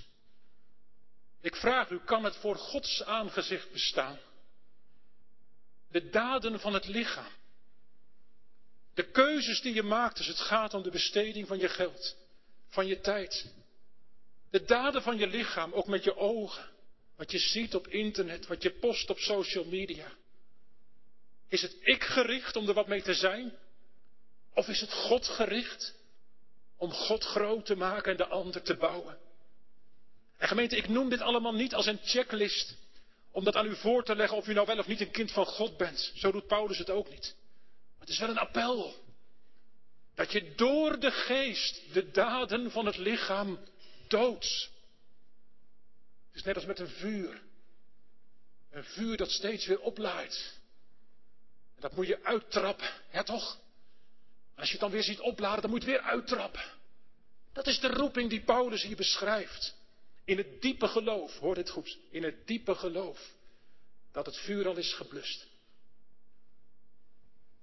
Ik 1.40 1.56
vraag 1.56 1.90
u, 1.90 2.00
kan 2.04 2.24
het 2.24 2.36
voor 2.36 2.56
Gods 2.56 3.04
aangezicht 3.04 3.72
bestaan? 3.72 4.18
De 5.90 6.10
daden 6.10 6.60
van 6.60 6.74
het 6.74 6.86
lichaam. 6.86 7.32
De 8.94 9.10
keuzes 9.10 9.60
die 9.60 9.74
je 9.74 9.82
maakt 9.82 10.18
als 10.18 10.26
het 10.26 10.40
gaat 10.40 10.74
om 10.74 10.82
de 10.82 10.90
besteding 10.90 11.46
van 11.46 11.58
je 11.58 11.68
geld, 11.68 12.16
van 12.68 12.86
je 12.86 13.00
tijd. 13.00 13.52
De 14.50 14.64
daden 14.64 15.02
van 15.02 15.18
je 15.18 15.26
lichaam, 15.26 15.72
ook 15.72 15.86
met 15.86 16.04
je 16.04 16.16
ogen. 16.16 16.70
Wat 17.16 17.30
je 17.30 17.38
ziet 17.38 17.74
op 17.74 17.88
internet, 17.88 18.46
wat 18.46 18.62
je 18.62 18.70
post 18.70 19.10
op 19.10 19.18
social 19.18 19.64
media. 19.64 20.12
Is 21.48 21.62
het 21.62 21.76
ik 21.80 22.04
gericht 22.04 22.56
om 22.56 22.68
er 22.68 22.74
wat 22.74 22.88
mee 22.88 23.02
te 23.02 23.14
zijn? 23.14 23.58
Of 24.54 24.68
is 24.68 24.80
het 24.80 24.92
God 24.92 25.26
gericht 25.26 25.94
om 26.80 26.92
God 26.92 27.24
groot 27.24 27.66
te 27.66 27.76
maken 27.76 28.10
en 28.10 28.16
de 28.16 28.26
ander 28.26 28.62
te 28.62 28.76
bouwen? 28.76 29.18
En 30.36 30.48
gemeente, 30.48 30.76
ik 30.76 30.88
noem 30.88 31.08
dit 31.08 31.20
allemaal 31.20 31.52
niet 31.52 31.74
als 31.74 31.86
een 31.86 32.00
checklist 32.02 32.74
om 33.30 33.44
dat 33.44 33.56
aan 33.56 33.66
u 33.66 33.76
voor 33.76 34.04
te 34.04 34.16
leggen 34.16 34.36
of 34.36 34.48
u 34.48 34.52
nou 34.52 34.66
wel 34.66 34.78
of 34.78 34.86
niet 34.86 35.00
een 35.00 35.10
kind 35.10 35.32
van 35.32 35.46
God 35.46 35.76
bent. 35.76 36.12
Zo 36.14 36.32
doet 36.32 36.46
Paulus 36.46 36.78
het 36.78 36.90
ook 36.90 37.10
niet. 37.10 37.34
Maar 37.90 38.00
het 38.00 38.08
is 38.08 38.18
wel 38.18 38.28
een 38.28 38.38
appel. 38.38 38.94
Dat 40.14 40.32
je 40.32 40.54
door 40.54 40.98
de 40.98 41.10
geest 41.10 41.92
de 41.92 42.10
daden 42.10 42.70
van 42.70 42.86
het 42.86 42.96
lichaam 42.96 43.58
doodt. 44.08 44.70
Het 46.26 46.36
is 46.36 46.42
net 46.42 46.56
als 46.56 46.64
met 46.64 46.78
een 46.78 46.88
vuur. 46.88 47.42
Een 48.70 48.84
vuur 48.84 49.16
dat 49.16 49.30
steeds 49.30 49.66
weer 49.66 49.80
oplaait. 49.80 50.58
En 51.74 51.80
dat 51.80 51.94
moet 51.94 52.06
je 52.06 52.24
uittrappen, 52.24 52.90
ja 53.12 53.22
toch? 53.22 53.58
Als 54.60 54.68
je 54.68 54.74
het 54.74 54.80
dan 54.80 54.90
weer 54.90 55.02
ziet 55.02 55.20
opladen, 55.20 55.62
dan 55.62 55.70
moet 55.70 55.82
je 55.82 55.90
weer 55.90 56.00
uittrappen. 56.00 56.64
Dat 57.52 57.66
is 57.66 57.80
de 57.80 57.88
roeping 57.88 58.30
die 58.30 58.44
Paulus 58.44 58.82
hier 58.82 58.96
beschrijft. 58.96 59.74
In 60.24 60.36
het 60.36 60.62
diepe 60.62 60.88
geloof, 60.88 61.38
hoor 61.38 61.54
dit 61.54 61.70
goed, 61.70 61.98
in 62.10 62.22
het 62.22 62.46
diepe 62.46 62.74
geloof 62.74 63.30
dat 64.12 64.26
het 64.26 64.36
vuur 64.36 64.66
al 64.66 64.76
is 64.76 64.92
geblust. 64.92 65.46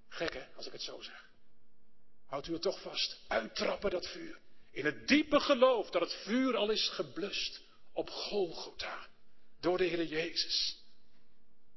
Gek 0.09 0.33
hè, 0.33 0.45
als 0.55 0.65
ik 0.65 0.71
het 0.71 0.81
zo 0.81 1.01
zeg. 1.01 1.25
Houdt 2.25 2.47
u 2.47 2.53
het 2.53 2.61
toch 2.61 2.81
vast. 2.81 3.19
Uittrappen 3.27 3.91
dat 3.91 4.07
vuur. 4.07 4.37
In 4.71 4.85
het 4.85 5.07
diepe 5.07 5.39
geloof 5.39 5.89
dat 5.89 6.01
het 6.01 6.13
vuur 6.13 6.55
al 6.55 6.69
is 6.69 6.89
geblust 6.89 7.61
op 7.93 8.09
Golgotha. 8.09 9.07
Door 9.59 9.77
de 9.77 9.83
Heer 9.83 10.05
Jezus. 10.05 10.77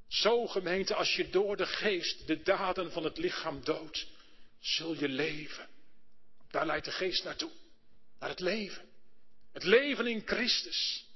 Zo 0.08 0.46
gemeente, 0.46 0.94
als 0.94 1.16
je 1.16 1.30
door 1.30 1.56
de 1.56 1.66
geest 1.66 2.26
de 2.26 2.42
daden 2.42 2.92
van 2.92 3.04
het 3.04 3.18
lichaam 3.18 3.64
doodt, 3.64 4.06
zul 4.60 4.94
je 4.94 5.08
leven. 5.08 5.68
Daar 6.50 6.66
leidt 6.66 6.84
de 6.84 6.92
geest 6.92 7.24
naartoe. 7.24 7.50
Naar 8.18 8.28
het 8.28 8.40
leven. 8.40 8.88
Het 9.52 9.64
leven 9.64 10.06
in 10.06 10.22
Christus. 10.26 11.06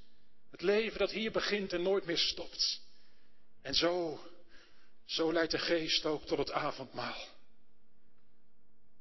Het 0.50 0.62
leven 0.62 0.98
dat 0.98 1.10
hier 1.10 1.32
begint 1.32 1.72
en 1.72 1.82
nooit 1.82 2.04
meer 2.04 2.18
stopt. 2.18 2.80
En 3.62 3.74
zo, 3.74 4.24
zo 5.04 5.32
leidt 5.32 5.50
de 5.50 5.58
geest 5.58 6.04
ook 6.04 6.26
tot 6.26 6.38
het 6.38 6.50
avondmaal. 6.50 7.28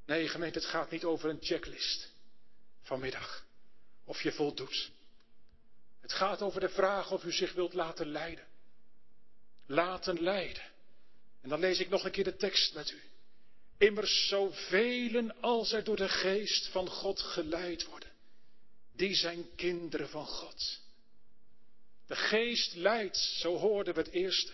Nee, 0.05 0.27
gemeente, 0.27 0.59
het 0.59 0.67
gaat 0.67 0.91
niet 0.91 1.03
over 1.03 1.29
een 1.29 1.41
checklist 1.41 2.11
vanmiddag. 2.81 3.45
Of 4.05 4.21
je 4.21 4.31
voldoet. 4.31 4.91
Het 6.01 6.13
gaat 6.13 6.41
over 6.41 6.59
de 6.59 6.69
vraag 6.69 7.11
of 7.11 7.23
u 7.23 7.31
zich 7.31 7.53
wilt 7.53 7.73
laten 7.73 8.07
leiden. 8.07 8.47
Laten 9.65 10.21
leiden. 10.21 10.63
En 11.41 11.49
dan 11.49 11.59
lees 11.59 11.79
ik 11.79 11.89
nog 11.89 12.05
een 12.05 12.11
keer 12.11 12.23
de 12.23 12.35
tekst 12.35 12.73
met 12.73 12.91
u. 12.91 13.01
Immers 13.77 14.27
zoveel 14.27 15.31
als 15.41 15.71
er 15.71 15.83
door 15.83 15.95
de 15.95 16.09
geest 16.09 16.67
van 16.67 16.87
God 16.87 17.19
geleid 17.19 17.85
worden, 17.85 18.11
die 18.95 19.15
zijn 19.15 19.55
kinderen 19.55 20.09
van 20.09 20.25
God. 20.25 20.81
De 22.07 22.15
geest 22.15 22.75
leidt, 22.75 23.17
zo 23.17 23.57
hoorden 23.57 23.93
we 23.93 23.99
het 23.99 24.11
eerste, 24.11 24.51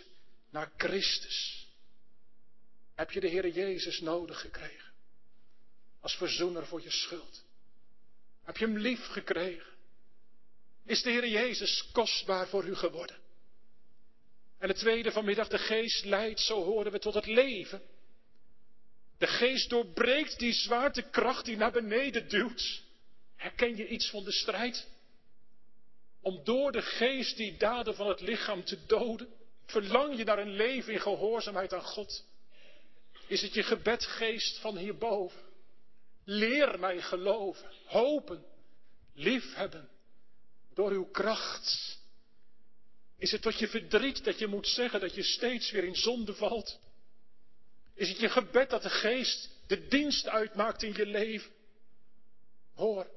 naar 0.49 0.71
Christus. 0.77 1.67
Heb 2.95 3.11
je 3.11 3.19
de 3.19 3.27
Heer 3.27 3.47
Jezus 3.47 3.99
nodig 3.99 4.39
gekregen? 4.39 4.91
Als 5.99 6.15
verzoener 6.15 6.67
voor 6.67 6.81
je 6.81 6.91
schuld. 6.91 7.43
Heb 8.43 8.57
je 8.57 8.65
hem 8.65 8.77
lief 8.77 9.05
gekregen? 9.07 9.73
Is 10.85 11.01
de 11.01 11.09
Heer 11.09 11.27
Jezus 11.27 11.89
kostbaar 11.91 12.47
voor 12.47 12.65
u 12.65 12.75
geworden? 12.75 13.17
En 14.57 14.67
het 14.67 14.77
tweede 14.77 15.11
vanmiddag, 15.11 15.47
de 15.47 15.57
geest 15.57 16.05
leidt, 16.05 16.39
zo 16.39 16.63
horen 16.63 16.91
we, 16.91 16.99
tot 16.99 17.13
het 17.13 17.25
leven. 17.25 17.81
De 19.19 19.27
geest 19.27 19.69
doorbreekt 19.69 20.39
die 20.39 20.53
zwaartekracht 20.53 21.45
die 21.45 21.57
naar 21.57 21.71
beneden 21.71 22.29
duwt. 22.29 22.83
Herken 23.35 23.75
je 23.75 23.87
iets 23.87 24.09
van 24.09 24.23
de 24.23 24.31
strijd? 24.31 24.87
Om 26.21 26.43
door 26.43 26.71
de 26.71 26.81
geest 26.81 27.37
die 27.37 27.57
daden 27.57 27.95
van 27.95 28.07
het 28.07 28.21
lichaam 28.21 28.63
te 28.63 28.85
doden, 28.85 29.27
verlang 29.65 30.17
je 30.17 30.23
naar 30.23 30.39
een 30.39 30.55
leven 30.55 30.93
in 30.93 30.99
gehoorzaamheid 30.99 31.73
aan 31.73 31.83
God. 31.83 32.25
Is 33.27 33.41
het 33.41 33.53
je 33.53 33.63
gebed, 33.63 34.05
geest 34.05 34.59
van 34.59 34.77
hierboven? 34.77 35.41
Leer 36.23 36.79
mij 36.79 37.01
geloven, 37.01 37.71
hopen, 37.85 38.45
liefhebben 39.13 39.89
door 40.73 40.91
uw 40.91 41.09
kracht. 41.11 41.97
Is 43.17 43.31
het 43.31 43.41
tot 43.41 43.59
je 43.59 43.67
verdriet 43.67 44.23
dat 44.23 44.39
je 44.39 44.47
moet 44.47 44.67
zeggen 44.67 44.99
dat 44.99 45.15
je 45.15 45.23
steeds 45.23 45.71
weer 45.71 45.83
in 45.83 45.95
zonde 45.95 46.33
valt? 46.33 46.79
Is 47.99 48.09
het 48.09 48.19
je 48.19 48.29
gebed 48.29 48.69
dat 48.69 48.81
de 48.81 48.89
geest 48.89 49.49
de 49.67 49.87
dienst 49.87 50.27
uitmaakt 50.27 50.83
in 50.83 50.93
je 50.93 51.05
leven? 51.05 51.51
Hoor, 52.73 53.07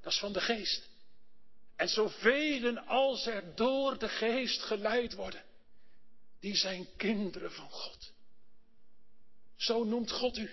dat 0.00 0.12
is 0.12 0.18
van 0.18 0.32
de 0.32 0.40
geest. 0.40 0.88
En 1.76 1.88
zoveel 1.88 2.78
als 2.78 3.26
er 3.26 3.54
door 3.54 3.98
de 3.98 4.08
geest 4.08 4.62
geleid 4.62 5.14
worden, 5.14 5.44
die 6.40 6.56
zijn 6.56 6.88
kinderen 6.96 7.52
van 7.52 7.70
God. 7.70 8.12
Zo 9.56 9.84
noemt 9.84 10.10
God 10.10 10.36
u. 10.36 10.50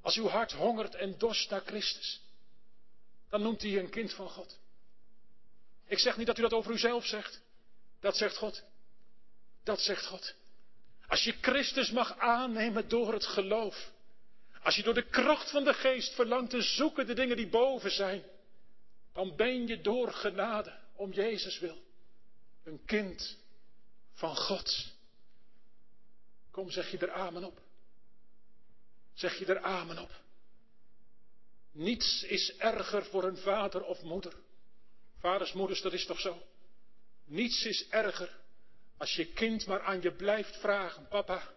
Als 0.00 0.16
uw 0.16 0.28
hart 0.28 0.52
hongert 0.52 0.94
en 0.94 1.18
dorst 1.18 1.50
naar 1.50 1.62
Christus, 1.64 2.20
dan 3.28 3.42
noemt 3.42 3.62
hij 3.62 3.78
een 3.78 3.90
kind 3.90 4.12
van 4.12 4.28
God. 4.28 4.58
Ik 5.86 5.98
zeg 5.98 6.16
niet 6.16 6.26
dat 6.26 6.38
u 6.38 6.42
dat 6.42 6.52
over 6.52 6.72
uzelf 6.72 7.06
zegt. 7.06 7.40
Dat 8.00 8.16
zegt 8.16 8.36
God. 8.36 8.62
Dat 9.62 9.80
zegt 9.80 10.06
God. 10.06 10.34
Als 11.14 11.24
je 11.24 11.34
Christus 11.40 11.90
mag 11.90 12.18
aannemen 12.18 12.88
door 12.88 13.12
het 13.12 13.26
geloof. 13.26 13.92
Als 14.62 14.76
je 14.76 14.82
door 14.82 14.94
de 14.94 15.08
kracht 15.08 15.50
van 15.50 15.64
de 15.64 15.74
geest 15.74 16.14
verlangt 16.14 16.50
te 16.50 16.62
zoeken 16.62 17.06
de 17.06 17.14
dingen 17.14 17.36
die 17.36 17.48
boven 17.48 17.90
zijn. 17.90 18.22
Dan 19.12 19.36
ben 19.36 19.66
je 19.66 19.80
door 19.80 20.12
genade 20.12 20.78
om 20.96 21.12
Jezus 21.12 21.58
wil. 21.58 21.82
Een 22.64 22.84
kind 22.84 23.38
van 24.12 24.36
God. 24.36 24.92
Kom, 26.50 26.70
zeg 26.70 26.90
je 26.90 26.98
er 26.98 27.12
amen 27.12 27.44
op. 27.44 27.60
Zeg 29.12 29.38
je 29.38 29.46
er 29.46 29.60
amen 29.60 29.98
op. 29.98 30.10
Niets 31.72 32.22
is 32.22 32.56
erger 32.56 33.04
voor 33.04 33.24
een 33.24 33.38
vader 33.38 33.82
of 33.82 34.02
moeder. 34.02 34.34
Vaders, 35.18 35.52
moeders, 35.52 35.80
dat 35.80 35.92
is 35.92 36.06
toch 36.06 36.20
zo? 36.20 36.42
Niets 37.24 37.64
is 37.64 37.88
erger 37.88 38.42
als 38.96 39.14
je 39.14 39.32
kind 39.32 39.66
maar 39.66 39.80
aan 39.80 40.02
je 40.02 40.12
blijft 40.12 40.56
vragen, 40.56 41.08
papa, 41.08 41.54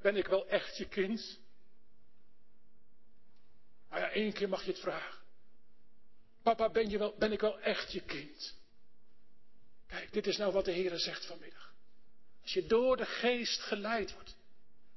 ben 0.00 0.16
ik 0.16 0.26
wel 0.26 0.48
echt 0.48 0.76
je 0.76 0.88
kind? 0.88 1.38
Nou 3.90 4.02
ja, 4.02 4.10
één 4.10 4.32
keer 4.32 4.48
mag 4.48 4.64
je 4.64 4.70
het 4.70 4.80
vragen. 4.80 5.18
Papa, 6.42 6.70
ben, 6.70 6.90
je 6.90 6.98
wel, 6.98 7.14
ben 7.18 7.32
ik 7.32 7.40
wel 7.40 7.60
echt 7.60 7.92
je 7.92 8.00
kind? 8.00 8.54
Kijk, 9.86 10.12
dit 10.12 10.26
is 10.26 10.36
nou 10.36 10.52
wat 10.52 10.64
de 10.64 10.70
Heer 10.70 10.98
zegt 10.98 11.26
vanmiddag. 11.26 11.72
Als 12.42 12.52
je 12.52 12.66
door 12.66 12.96
de 12.96 13.06
geest 13.06 13.60
geleid 13.60 14.12
wordt. 14.12 14.36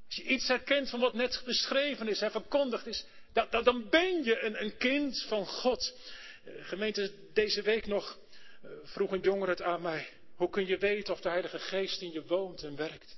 Als 0.06 0.16
je 0.16 0.24
iets 0.24 0.48
herkent 0.48 0.90
van 0.90 1.00
wat 1.00 1.14
net 1.14 1.42
beschreven 1.46 2.08
is 2.08 2.22
en 2.22 2.32
verkondigd 2.32 2.88
is. 2.88 3.06
dan 3.50 3.90
ben 3.90 4.24
je 4.24 4.40
een, 4.40 4.62
een 4.62 4.78
kind 4.78 5.24
van 5.28 5.46
God. 5.46 5.98
Eh, 6.44 6.54
gemeente, 6.66 7.14
deze 7.34 7.62
week 7.62 7.86
nog 7.86 8.20
eh, 8.62 8.70
vroeg 8.84 9.12
een 9.12 9.22
jongere 9.22 9.52
het 9.52 9.62
aan 9.62 9.82
mij. 9.82 10.10
Hoe 10.44 10.52
kun 10.52 10.68
je 10.68 10.78
weten 10.78 11.14
of 11.14 11.22
de 11.22 11.30
Heilige 11.30 11.60
Geest 11.60 12.02
in 12.02 12.12
je 12.12 12.26
woont 12.26 12.64
en 12.64 12.76
werkt? 12.76 13.18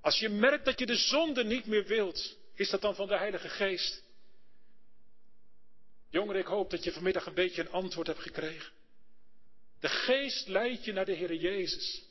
Als 0.00 0.18
je 0.18 0.28
merkt 0.28 0.64
dat 0.64 0.78
je 0.78 0.86
de 0.86 0.96
zonde 0.96 1.44
niet 1.44 1.66
meer 1.66 1.84
wilt, 1.84 2.36
is 2.54 2.70
dat 2.70 2.80
dan 2.80 2.94
van 2.94 3.08
de 3.08 3.16
Heilige 3.16 3.48
Geest? 3.48 4.02
Jongeren, 6.08 6.40
ik 6.40 6.46
hoop 6.46 6.70
dat 6.70 6.84
je 6.84 6.92
vanmiddag 6.92 7.26
een 7.26 7.34
beetje 7.34 7.62
een 7.62 7.70
antwoord 7.70 8.06
hebt 8.06 8.20
gekregen. 8.20 8.72
De 9.80 9.88
Geest 9.88 10.48
leidt 10.48 10.84
je 10.84 10.92
naar 10.92 11.04
de 11.04 11.12
Heer 11.12 11.34
Jezus. 11.34 12.02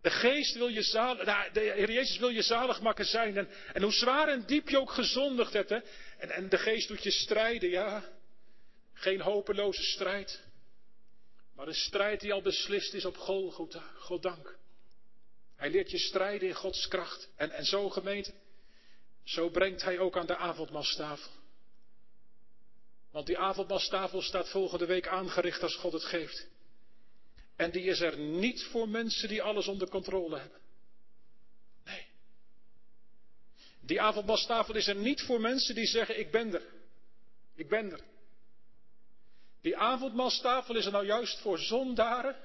De 0.00 0.10
Geest 0.10 0.54
wil 0.54 0.68
je 0.68 0.82
zalig, 0.82 1.26
nou, 1.26 1.52
de 1.52 1.60
Heer 1.60 1.92
Jezus 1.92 2.18
wil 2.18 2.28
je 2.28 2.42
zaligmaker 2.42 3.04
zijn. 3.04 3.36
En, 3.36 3.48
en 3.72 3.82
hoe 3.82 3.92
zwaar 3.92 4.28
en 4.28 4.46
diep 4.46 4.68
je 4.68 4.78
ook 4.78 4.92
gezondigd 4.92 5.52
hebt, 5.52 5.70
hè? 5.70 5.78
En, 6.18 6.30
en 6.30 6.48
de 6.48 6.58
Geest 6.58 6.88
doet 6.88 7.02
je 7.02 7.10
strijden, 7.10 7.70
ja. 7.70 8.04
Geen 8.92 9.20
hopeloze 9.20 9.82
strijd. 9.82 10.50
Maar 11.54 11.66
een 11.66 11.74
strijd 11.74 12.20
die 12.20 12.32
al 12.32 12.42
beslist 12.42 12.94
is 12.94 13.04
op 13.04 13.16
Golgotha. 13.16 13.90
God 13.98 14.22
dank. 14.22 14.58
Hij 15.56 15.70
leert 15.70 15.90
je 15.90 15.98
strijden 15.98 16.48
in 16.48 16.54
Gods 16.54 16.88
kracht. 16.88 17.28
En, 17.36 17.50
en 17.50 17.64
zo 17.64 17.90
gemeente, 17.90 18.32
zo 19.24 19.50
brengt 19.50 19.82
hij 19.82 19.98
ook 19.98 20.16
aan 20.16 20.26
de 20.26 20.36
avondmastafel. 20.36 21.30
Want 23.10 23.26
die 23.26 23.38
avondmastafel 23.38 24.22
staat 24.22 24.48
volgende 24.48 24.86
week 24.86 25.08
aangericht 25.08 25.62
als 25.62 25.76
God 25.76 25.92
het 25.92 26.04
geeft. 26.04 26.46
En 27.56 27.70
die 27.70 27.82
is 27.82 28.00
er 28.00 28.18
niet 28.18 28.62
voor 28.62 28.88
mensen 28.88 29.28
die 29.28 29.42
alles 29.42 29.68
onder 29.68 29.88
controle 29.88 30.38
hebben. 30.38 30.60
Nee. 31.84 32.06
Die 33.80 34.00
avondmastafel 34.00 34.74
is 34.74 34.86
er 34.86 34.96
niet 34.96 35.22
voor 35.22 35.40
mensen 35.40 35.74
die 35.74 35.86
zeggen: 35.86 36.18
Ik 36.18 36.30
ben 36.30 36.54
er. 36.54 36.62
Ik 37.54 37.68
ben 37.68 37.92
er. 37.92 38.00
Die 39.62 39.76
avondmaalstafel 39.76 40.76
is 40.76 40.84
er 40.84 40.92
nou 40.92 41.06
juist 41.06 41.38
voor 41.38 41.58
zondaren 41.58 42.36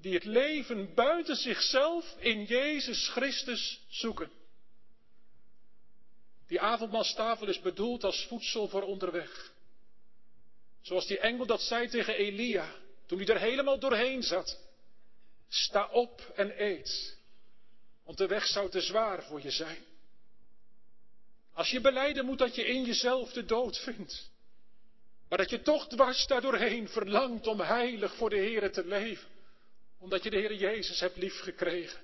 die 0.00 0.14
het 0.14 0.24
leven 0.24 0.94
buiten 0.94 1.36
zichzelf 1.36 2.16
in 2.18 2.44
Jezus 2.44 3.08
Christus 3.08 3.80
zoeken. 3.88 4.30
Die 6.46 6.60
avondmaalstafel 6.60 7.48
is 7.48 7.60
bedoeld 7.60 8.04
als 8.04 8.26
voedsel 8.26 8.68
voor 8.68 8.82
onderweg. 8.82 9.52
Zoals 10.80 11.06
die 11.06 11.18
engel 11.18 11.46
dat 11.46 11.62
zei 11.62 11.88
tegen 11.88 12.14
Elia, 12.14 12.74
toen 13.06 13.18
hij 13.18 13.26
er 13.26 13.40
helemaal 13.40 13.78
doorheen 13.78 14.22
zat. 14.22 14.58
Sta 15.48 15.88
op 15.88 16.32
en 16.34 16.62
eet, 16.62 17.16
want 18.04 18.18
de 18.18 18.26
weg 18.26 18.46
zou 18.46 18.70
te 18.70 18.80
zwaar 18.80 19.22
voor 19.22 19.42
je 19.42 19.50
zijn. 19.50 19.84
Als 21.52 21.70
je 21.70 21.80
beleiden 21.80 22.24
moet 22.24 22.38
dat 22.38 22.54
je 22.54 22.66
in 22.66 22.84
jezelf 22.84 23.32
de 23.32 23.44
dood 23.44 23.78
vindt, 23.78 24.29
maar 25.30 25.38
dat 25.38 25.50
je 25.50 25.62
toch 25.62 25.88
dwars 25.88 26.26
daardoorheen 26.26 26.88
verlangt 26.88 27.46
om 27.46 27.60
heilig 27.60 28.14
voor 28.14 28.30
de 28.30 28.36
Heer 28.36 28.72
te 28.72 28.86
leven. 28.86 29.28
Omdat 29.98 30.22
je 30.22 30.30
de 30.30 30.36
Heer 30.36 30.54
Jezus 30.54 31.00
hebt 31.00 31.16
liefgekregen. 31.16 32.02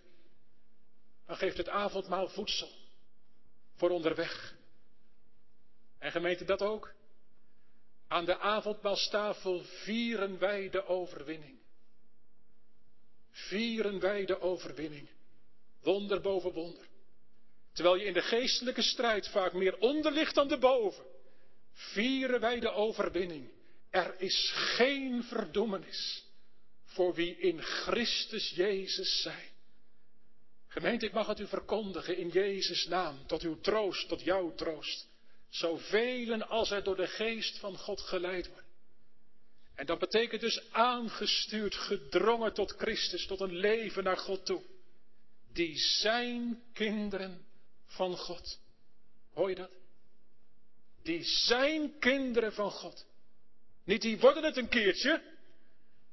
Dan 1.26 1.36
geeft 1.36 1.56
het 1.56 1.68
avondmaal 1.68 2.28
voedsel 2.28 2.70
voor 3.74 3.90
onderweg. 3.90 4.54
En 5.98 6.10
gemeente 6.10 6.44
dat 6.44 6.62
ook. 6.62 6.92
Aan 8.08 8.24
de 8.24 8.38
avondmaalstafel 8.38 9.62
vieren 9.64 10.38
wij 10.38 10.70
de 10.70 10.86
overwinning. 10.86 11.58
Vieren 13.30 14.00
wij 14.00 14.24
de 14.24 14.40
overwinning. 14.40 15.08
Wonder 15.82 16.20
boven 16.20 16.52
wonder. 16.52 16.86
Terwijl 17.72 17.96
je 17.96 18.04
in 18.04 18.12
de 18.12 18.22
geestelijke 18.22 18.82
strijd 18.82 19.28
vaak 19.28 19.52
meer 19.52 19.78
onder 19.78 20.12
ligt 20.12 20.34
dan 20.34 20.48
de 20.48 20.58
boven 20.58 21.15
vieren 21.76 22.40
wij 22.40 22.60
de 22.60 22.70
overwinning. 22.70 23.50
Er 23.90 24.20
is 24.20 24.52
geen 24.54 25.24
verdoemenis 25.24 26.24
voor 26.84 27.14
wie 27.14 27.36
in 27.36 27.62
Christus 27.62 28.50
Jezus 28.50 29.22
zijn. 29.22 29.48
Gemeente, 30.66 31.06
ik 31.06 31.12
mag 31.12 31.26
het 31.26 31.40
u 31.40 31.46
verkondigen 31.46 32.16
in 32.16 32.28
Jezus' 32.28 32.86
naam, 32.86 33.26
tot 33.26 33.42
uw 33.42 33.60
troost, 33.60 34.08
tot 34.08 34.22
jouw 34.22 34.54
troost. 34.54 35.08
Zoveel 35.48 36.42
als 36.42 36.70
er 36.70 36.82
door 36.82 36.96
de 36.96 37.06
geest 37.06 37.58
van 37.58 37.76
God 37.76 38.00
geleid 38.00 38.46
worden. 38.46 38.64
En 39.74 39.86
dat 39.86 39.98
betekent 39.98 40.40
dus 40.40 40.72
aangestuurd, 40.72 41.74
gedrongen 41.74 42.52
tot 42.52 42.72
Christus, 42.72 43.26
tot 43.26 43.40
een 43.40 43.56
leven 43.56 44.04
naar 44.04 44.16
God 44.16 44.46
toe. 44.46 44.62
Die 45.52 45.78
zijn 45.78 46.62
kinderen 46.72 47.46
van 47.86 48.16
God. 48.16 48.58
Hoor 49.32 49.48
je 49.48 49.54
dat? 49.54 49.70
Die 51.06 51.24
zijn 51.24 51.98
kinderen 51.98 52.52
van 52.52 52.70
God. 52.70 53.06
Niet 53.84 54.02
die 54.02 54.18
worden 54.18 54.44
het 54.44 54.56
een 54.56 54.68
keertje, 54.68 55.22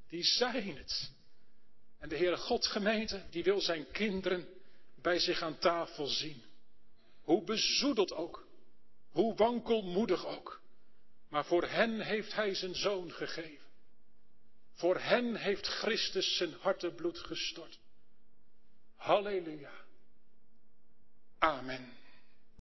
die 0.08 0.24
zijn 0.24 0.76
het. 0.76 1.12
En 1.98 2.08
de 2.08 2.16
Heere 2.16 2.36
God 2.36 2.66
gemeente, 2.66 3.24
die 3.30 3.44
wil 3.44 3.60
zijn 3.60 3.90
kinderen 3.90 4.48
bij 4.94 5.18
zich 5.18 5.42
aan 5.42 5.58
tafel 5.58 6.06
zien. 6.06 6.42
Hoe 7.22 7.44
bezoedeld 7.44 8.12
ook, 8.12 8.46
hoe 9.10 9.34
wankelmoedig 9.34 10.26
ook. 10.26 10.60
Maar 11.28 11.44
voor 11.44 11.64
hen 11.64 12.00
heeft 12.00 12.34
Hij 12.34 12.54
zijn 12.54 12.74
zoon 12.74 13.12
gegeven. 13.12 13.64
Voor 14.72 14.98
hen 14.98 15.36
heeft 15.36 15.66
Christus 15.66 16.36
zijn 16.36 16.52
hartebloed 16.60 17.18
gestort. 17.18 17.78
Halleluja. 18.96 19.72
Amen. 21.38 22.03